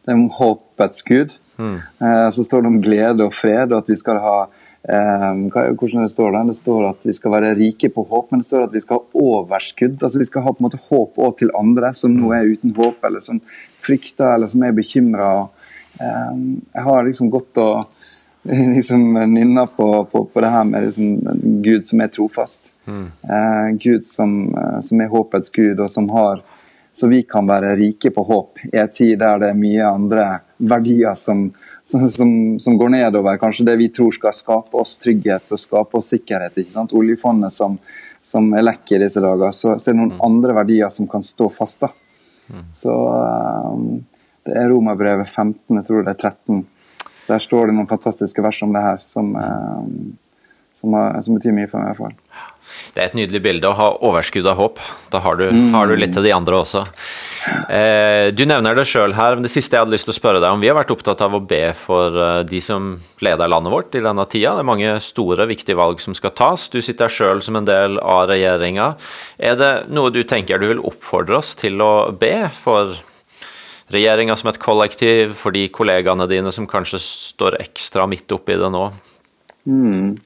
Det 0.00 0.08
er 0.08 0.16
om 0.16 0.30
håpets 0.32 1.04
gud. 1.04 1.36
Mm. 1.60 1.76
Eh, 1.76 2.28
så 2.32 2.44
står 2.46 2.64
det 2.64 2.72
om 2.72 2.80
glede 2.80 3.26
og 3.26 3.36
fred, 3.36 3.74
og 3.74 3.82
at 3.82 3.92
vi 3.92 3.98
skal 4.00 4.22
ha 4.24 4.38
eh, 4.88 5.42
hvordan 5.76 6.06
Det 6.06 6.14
står 6.14 6.32
der? 6.32 6.48
Det 6.48 6.56
står 6.56 6.88
at 6.88 7.04
vi 7.04 7.12
skal 7.12 7.36
være 7.36 7.54
rike 7.58 7.92
på 7.92 8.06
håp, 8.08 8.30
men 8.30 8.40
det 8.40 8.48
står 8.48 8.64
at 8.64 8.74
vi 8.74 8.80
skal 8.80 9.02
ha 9.02 9.26
overskudd. 9.26 10.00
altså 10.00 10.18
Vi 10.18 10.30
skal 10.30 10.46
ha 10.46 10.54
på 10.54 10.64
en 10.64 10.70
måte 10.70 10.84
håp 10.88 11.20
òg 11.20 11.36
til 11.38 11.52
andre 11.58 11.92
som 11.92 12.16
nå 12.16 12.32
er 12.32 12.48
uten 12.48 12.72
håp, 12.76 13.04
eller 13.04 13.20
som 13.20 13.42
frykter 13.84 14.32
eller 14.32 14.48
som 14.48 14.64
er 14.64 14.72
bekymra. 14.72 15.48
Eh, 16.00 16.36
jeg 16.72 16.88
har 16.88 17.04
liksom 17.04 17.28
gått 17.36 17.60
og 17.60 17.84
liksom 18.76 19.12
nynner 19.34 19.66
på, 19.66 20.04
på, 20.04 20.24
på, 20.24 20.40
det 20.40 20.48
her 20.48 20.64
med 20.64 20.82
liksom, 20.82 21.18
Gud 21.62 21.86
som 21.86 22.00
er 22.00 22.08
trofast. 22.08 22.72
Mm. 22.86 23.06
Eh, 23.22 23.68
Gud 23.78 24.06
som, 24.06 24.54
eh, 24.54 24.78
som, 24.80 25.00
er 25.00 25.12
håpets 25.12 25.50
gud, 25.50 25.80
og 25.80 25.90
som 25.90 26.08
har 26.10 26.42
Så 26.92 27.06
vi 27.06 27.22
kan 27.22 27.46
være 27.46 27.76
rike 27.78 28.10
på 28.10 28.22
håp 28.26 28.58
i 28.66 28.76
en 28.76 28.88
tid 28.90 29.18
der 29.18 29.38
det 29.38 29.52
er 29.52 29.56
mye 29.56 29.84
andre 29.86 30.24
verdier 30.58 31.14
som, 31.14 31.44
som, 31.86 32.08
som, 32.10 32.76
går 32.78 32.90
nedover. 32.90 33.38
Kanskje 33.38 33.64
det 33.68 33.76
vi 33.78 33.88
tror 33.94 34.10
skal 34.10 34.34
skape 34.34 34.76
oss 34.76 34.96
trygghet 34.98 35.54
og 35.54 35.60
skape 35.62 35.96
oss 35.96 36.10
sikkerhet. 36.10 36.58
ikke 36.58 36.74
sant? 36.74 36.92
Oljefondet 36.92 37.54
som, 37.54 37.78
som 38.20 38.50
er 38.58 38.66
lekk 38.66 38.90
i 38.90 39.00
disse 39.04 39.22
dager. 39.22 39.54
Så, 39.54 39.76
så 39.78 39.92
er 39.92 39.94
det 39.94 40.00
noen 40.00 40.16
mm. 40.16 40.24
andre 40.26 40.56
verdier 40.58 40.90
som 40.90 41.06
kan 41.08 41.22
stå 41.24 41.46
fast. 41.54 41.86
da. 41.86 41.92
Mm. 42.50 42.66
Så 42.82 42.96
um, 43.70 43.86
det 44.44 44.58
er 44.58 44.70
Romerbrevet 44.74 45.30
15, 45.30 45.78
jeg 45.78 45.86
tror 45.86 46.04
det 46.04 46.16
er 46.16 46.22
13. 46.34 46.64
Der 47.30 47.42
står 47.42 47.70
det 47.70 47.76
noen 47.78 47.90
fantastiske 47.90 48.42
vers 48.44 48.62
om 48.66 48.74
det 48.74 48.82
her, 48.84 49.02
som, 49.06 49.32
um, 49.36 49.92
som, 50.76 50.96
som 51.22 51.38
betyr 51.38 51.54
mye 51.56 51.70
for 51.70 51.80
meg. 51.80 51.90
i 51.90 51.94
hvert 51.94 52.02
fall. 52.02 52.50
Det 52.94 53.02
er 53.02 53.10
et 53.10 53.16
nydelig 53.18 53.40
bilde 53.44 53.68
å 53.70 53.76
ha 53.76 53.88
overskudd 54.06 54.46
av 54.50 54.58
håp. 54.58 54.80
Da 55.12 55.20
har 55.22 55.38
du, 55.38 55.46
mm. 55.50 55.74
har 55.74 55.90
du 55.90 55.96
litt 55.98 56.14
til 56.14 56.26
de 56.26 56.32
andre 56.34 56.60
også. 56.62 56.82
Eh, 57.72 58.30
du 58.34 58.42
nevner 58.48 58.76
det 58.76 58.86
sjøl 58.90 59.14
her, 59.16 59.36
men 59.36 59.46
det 59.46 59.52
siste 59.52 59.76
jeg 59.76 59.84
hadde 59.84 59.94
lyst 59.94 60.08
til 60.08 60.14
å 60.14 60.18
spørre 60.18 60.42
deg 60.42 60.54
om. 60.54 60.62
Vi 60.62 60.70
har 60.70 60.78
vært 60.78 60.92
opptatt 60.94 61.22
av 61.24 61.36
å 61.36 61.42
be 61.42 61.62
for 61.78 62.16
uh, 62.18 62.40
de 62.46 62.60
som 62.64 62.92
leder 63.24 63.50
landet 63.50 63.74
vårt 63.74 63.96
i 63.96 64.04
denne 64.04 64.26
tida. 64.30 64.56
Det 64.58 64.64
er 64.64 64.70
mange 64.70 64.96
store, 65.04 65.48
viktige 65.50 65.78
valg 65.78 66.02
som 66.02 66.16
skal 66.18 66.34
tas. 66.36 66.68
Du 66.72 66.80
sitter 66.84 67.12
sjøl 67.12 67.44
som 67.46 67.60
en 67.60 67.68
del 67.68 68.00
av 68.02 68.26
regjeringa. 68.32 68.92
Er 69.38 69.58
det 69.60 69.72
noe 69.94 70.12
du 70.14 70.22
tenker 70.28 70.60
du 70.60 70.70
vil 70.72 70.84
oppfordre 70.84 71.40
oss 71.40 71.54
til 71.58 71.80
å 71.84 72.10
be 72.16 72.50
for 72.60 72.98
regjeringa 73.90 74.36
som 74.38 74.50
et 74.50 74.60
kollektiv, 74.62 75.34
for 75.38 75.54
de 75.54 75.66
kollegaene 75.72 76.26
dine 76.30 76.52
som 76.54 76.68
kanskje 76.70 77.00
står 77.02 77.60
ekstra 77.62 78.06
midt 78.10 78.30
oppi 78.34 78.58
det 78.58 78.70
nå? 78.72 78.88
Mm. 79.68 80.18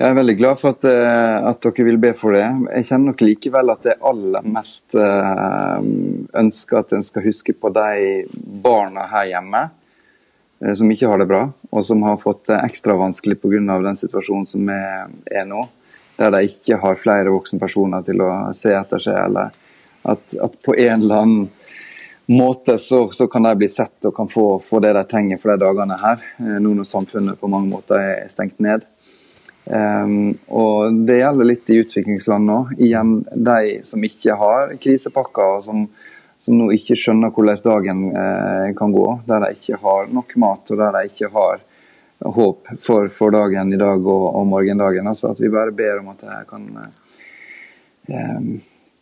Jeg 0.00 0.08
er 0.08 0.16
veldig 0.16 0.34
glad 0.38 0.56
for 0.56 0.72
at, 0.72 0.84
eh, 0.88 1.48
at, 1.50 1.58
dere 1.60 1.84
vil 1.84 1.98
be 2.00 2.14
for 2.16 2.32
det. 2.32 2.46
Jeg 2.78 2.86
kjenner 2.88 3.10
nok 3.10 3.20
likevel 3.20 3.72
at 3.74 3.82
det 3.84 3.98
aller 4.08 4.46
mest 4.48 4.96
eh, 4.96 5.82
ønsker 6.40 6.78
at 6.78 6.94
en 6.96 7.04
skal 7.04 7.26
huske 7.26 7.52
på 7.52 7.68
de 7.76 8.22
barna 8.64 9.04
her 9.10 9.26
hjemme 9.34 9.60
eh, 9.66 10.72
som 10.72 10.88
ikke 10.88 11.10
har 11.10 11.20
det 11.20 11.28
bra, 11.28 11.42
og 11.68 11.84
som 11.84 12.00
har 12.08 12.16
fått 12.22 12.46
det 12.48 12.62
ekstra 12.70 12.96
vanskelig 12.96 13.36
pga. 13.42 13.76
den 13.84 14.00
situasjonen 14.00 14.48
som 14.48 14.72
er 14.72 15.44
nå. 15.44 15.66
Der 16.16 16.32
de 16.32 16.46
ikke 16.48 16.80
har 16.80 16.96
flere 16.96 17.36
voksne 17.36 17.60
personer 17.60 18.00
til 18.00 18.24
å 18.24 18.30
se 18.56 18.72
etter 18.72 19.04
seg, 19.04 19.20
eller 19.20 19.52
at, 20.08 20.24
at 20.32 20.56
på 20.64 20.78
en 20.80 21.02
eller 21.02 21.26
annen 21.26 21.48
måte 22.30 22.76
så, 22.78 23.04
så, 23.12 23.26
kan 23.30 23.42
de 23.46 23.56
bli 23.58 23.68
sett 23.68 24.06
og 24.06 24.14
kan 24.16 24.28
få, 24.30 24.58
få 24.62 24.78
det 24.84 24.94
de 24.94 25.04
trenger 25.10 25.40
for 25.42 25.52
de 25.52 25.64
dagene 25.64 25.98
her, 25.98 26.22
nå 26.62 26.74
når 26.78 26.88
samfunnet 26.88 27.40
på 27.40 27.50
mange 27.50 27.70
måter 27.72 27.98
er 27.98 28.30
stengt 28.30 28.60
ned. 28.62 28.86
Um, 29.70 30.38
og 30.48 30.94
Det 31.06 31.20
gjelder 31.20 31.46
litt 31.46 31.70
i 31.70 31.80
utviklingsland 31.84 32.48
nå. 32.48 32.58
Igjen 32.80 33.20
de 33.30 33.80
som 33.86 34.04
ikke 34.06 34.36
har 34.40 34.72
krisepakker, 34.82 35.56
og 35.56 35.64
som, 35.64 35.84
som 36.40 36.56
nå 36.58 36.70
ikke 36.74 36.96
skjønner 36.98 37.30
hvordan 37.34 37.60
dagen 37.66 38.06
eh, 38.10 38.70
kan 38.78 38.94
gå. 38.94 39.06
Der 39.28 39.44
de 39.44 39.52
ikke 39.54 39.78
har 39.84 40.08
nok 40.10 40.34
mat, 40.42 40.72
og 40.72 40.80
der 40.80 40.96
de 40.96 41.12
ikke 41.12 41.30
har 41.36 41.62
håp 42.20 42.72
for, 42.80 43.06
for 43.12 43.36
dagen 43.36 43.72
i 43.72 43.78
dag 43.80 44.00
og, 44.00 44.26
og, 44.32 44.46
morgendagen. 44.48 45.06
Altså 45.08 45.30
At 45.30 45.40
vi 45.40 45.52
bare 45.52 45.76
ber 45.76 46.02
om 46.02 46.10
at 46.12 46.26
de 46.26 46.40
kan 46.50 46.66
eh, 48.10 48.50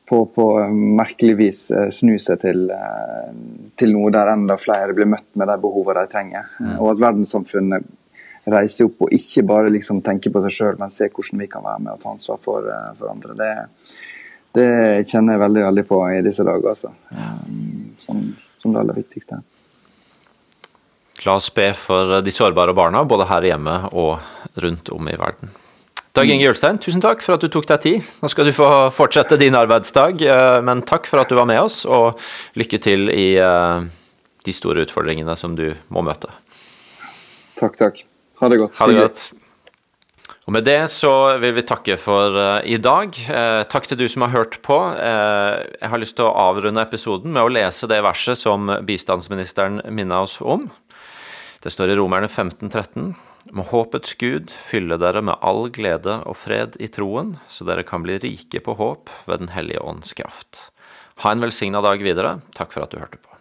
på, 0.09 0.27
på 0.27 0.45
merkelig 0.73 1.37
vis 1.37 1.63
eh, 1.71 1.89
snu 1.93 2.17
seg 2.23 2.41
til, 2.41 2.65
eh, 2.73 3.33
til, 3.77 3.93
noe 3.93 4.13
der 4.15 4.33
enda 4.33 4.57
flere 4.61 4.95
blir 4.97 5.09
møtt 5.11 5.29
med 5.37 5.51
de 5.51 5.57
behovene 5.61 6.05
de 6.05 6.13
trenger. 6.13 6.49
Mm. 6.61 6.77
Og 6.79 6.93
at 6.95 7.03
verdenssamfunnet 7.03 7.91
reiser 8.49 8.89
opp 8.89 9.05
og 9.05 9.13
ikke 9.13 9.45
bare 9.49 9.73
liksom 9.75 10.01
tenker 10.05 10.33
på 10.33 10.41
seg 10.47 10.57
sjøl, 10.57 10.81
men 10.81 10.93
ser 10.95 11.13
hvordan 11.13 11.45
vi 11.45 11.51
kan 11.53 11.67
være 11.67 11.85
med 11.85 11.93
og 11.93 12.01
ta 12.01 12.15
ansvar 12.15 12.41
for, 12.41 12.71
eh, 12.73 12.89
for 12.97 13.13
andre. 13.13 13.37
Det, 13.37 13.53
det, 14.57 14.71
kjenner 15.11 15.37
jeg 15.37 15.45
veldig 15.45 15.69
veldig 15.69 15.87
på 15.93 16.01
i 16.09 16.25
disse 16.25 16.49
dager, 16.49 16.73
altså. 16.73 16.95
Som, 17.99 18.25
som 18.63 18.73
det 18.73 18.81
aller 18.81 18.97
viktigste. 19.03 19.43
La 21.27 21.35
oss 21.35 21.51
be 21.53 21.73
for 21.77 22.21
de 22.23 22.33
sårbare 22.33 22.73
barna, 22.79 23.03
både 23.05 23.27
her 23.29 23.51
hjemme 23.51 23.81
og 23.91 24.63
rundt 24.63 24.89
om 24.95 25.11
i 25.11 25.17
verden. 25.19 25.51
Dag 26.17 26.31
Inge 26.31 26.47
Jølstein, 26.47 26.79
tusen 26.83 27.03
takk 27.05 27.21
for 27.23 27.37
at 27.37 27.45
du 27.45 27.51
tok 27.53 27.67
deg 27.69 27.83
tid. 27.85 28.13
Nå 28.23 28.31
skal 28.33 28.49
du 28.49 28.55
få 28.57 28.69
fortsette 28.97 29.39
din 29.41 29.57
arbeidsdag, 29.59 30.23
eh, 30.25 30.59
men 30.65 30.83
takk 30.89 31.07
for 31.11 31.23
at 31.23 31.31
du 31.31 31.37
var 31.39 31.49
med 31.51 31.61
oss, 31.61 31.83
og 31.85 32.19
lykke 32.59 32.81
til 32.83 33.13
i 33.13 33.35
eh, 33.37 33.89
de 34.49 34.55
store 34.57 34.87
utfordringene 34.87 35.37
som 35.39 35.57
du 35.59 35.73
må 35.93 36.03
møte. 36.07 36.33
Takk, 37.59 37.77
takk. 37.79 38.01
Ha 38.41 38.51
det 38.51 38.61
godt. 38.63 38.81
Ha 38.81 38.89
det 38.89 39.03
godt. 39.03 39.29
Og 40.49 40.55
Med 40.57 40.65
det 40.65 40.87
så 40.89 41.37
vil 41.43 41.53
vi 41.59 41.67
takke 41.69 41.99
for 42.01 42.33
uh, 42.33 42.65
i 42.65 42.79
dag. 42.81 43.13
Uh, 43.29 43.67
takk 43.69 43.85
til 43.85 43.99
du 44.01 44.07
som 44.09 44.25
har 44.25 44.33
hørt 44.33 44.55
på. 44.65 44.79
Uh, 44.97 45.61
jeg 45.77 45.91
har 45.93 46.01
lyst 46.01 46.17
til 46.17 46.25
å 46.25 46.33
avrunde 46.33 46.81
episoden 46.81 47.35
med 47.35 47.45
å 47.45 47.51
lese 47.53 47.91
det 47.91 47.99
verset 48.01 48.41
som 48.41 48.71
bistandsministeren 48.89 49.83
minna 49.93 50.23
oss 50.25 50.39
om. 50.41 50.65
Det 51.61 51.75
står 51.75 51.93
i 51.93 51.99
Romerne 52.01 52.31
1513. 52.31 53.13
Må 53.55 53.65
håpets 53.71 54.13
Gud 54.21 54.53
fylle 54.53 54.99
dere 55.01 55.23
med 55.25 55.41
all 55.45 55.71
glede 55.73 56.19
og 56.29 56.37
fred 56.37 56.77
i 56.83 56.91
troen, 56.93 57.37
så 57.49 57.65
dere 57.69 57.87
kan 57.87 58.05
bli 58.05 58.19
rike 58.21 58.61
på 58.65 58.77
håp 58.77 59.13
ved 59.29 59.45
Den 59.45 59.55
hellige 59.55 59.81
ånds 59.81 60.13
kraft. 60.19 60.69
Ha 61.25 61.33
en 61.33 61.43
velsigna 61.43 61.81
dag 61.83 62.03
videre. 62.05 62.39
Takk 62.55 62.75
for 62.75 62.85
at 62.85 62.93
du 62.93 63.01
hørte 63.01 63.19
på. 63.19 63.38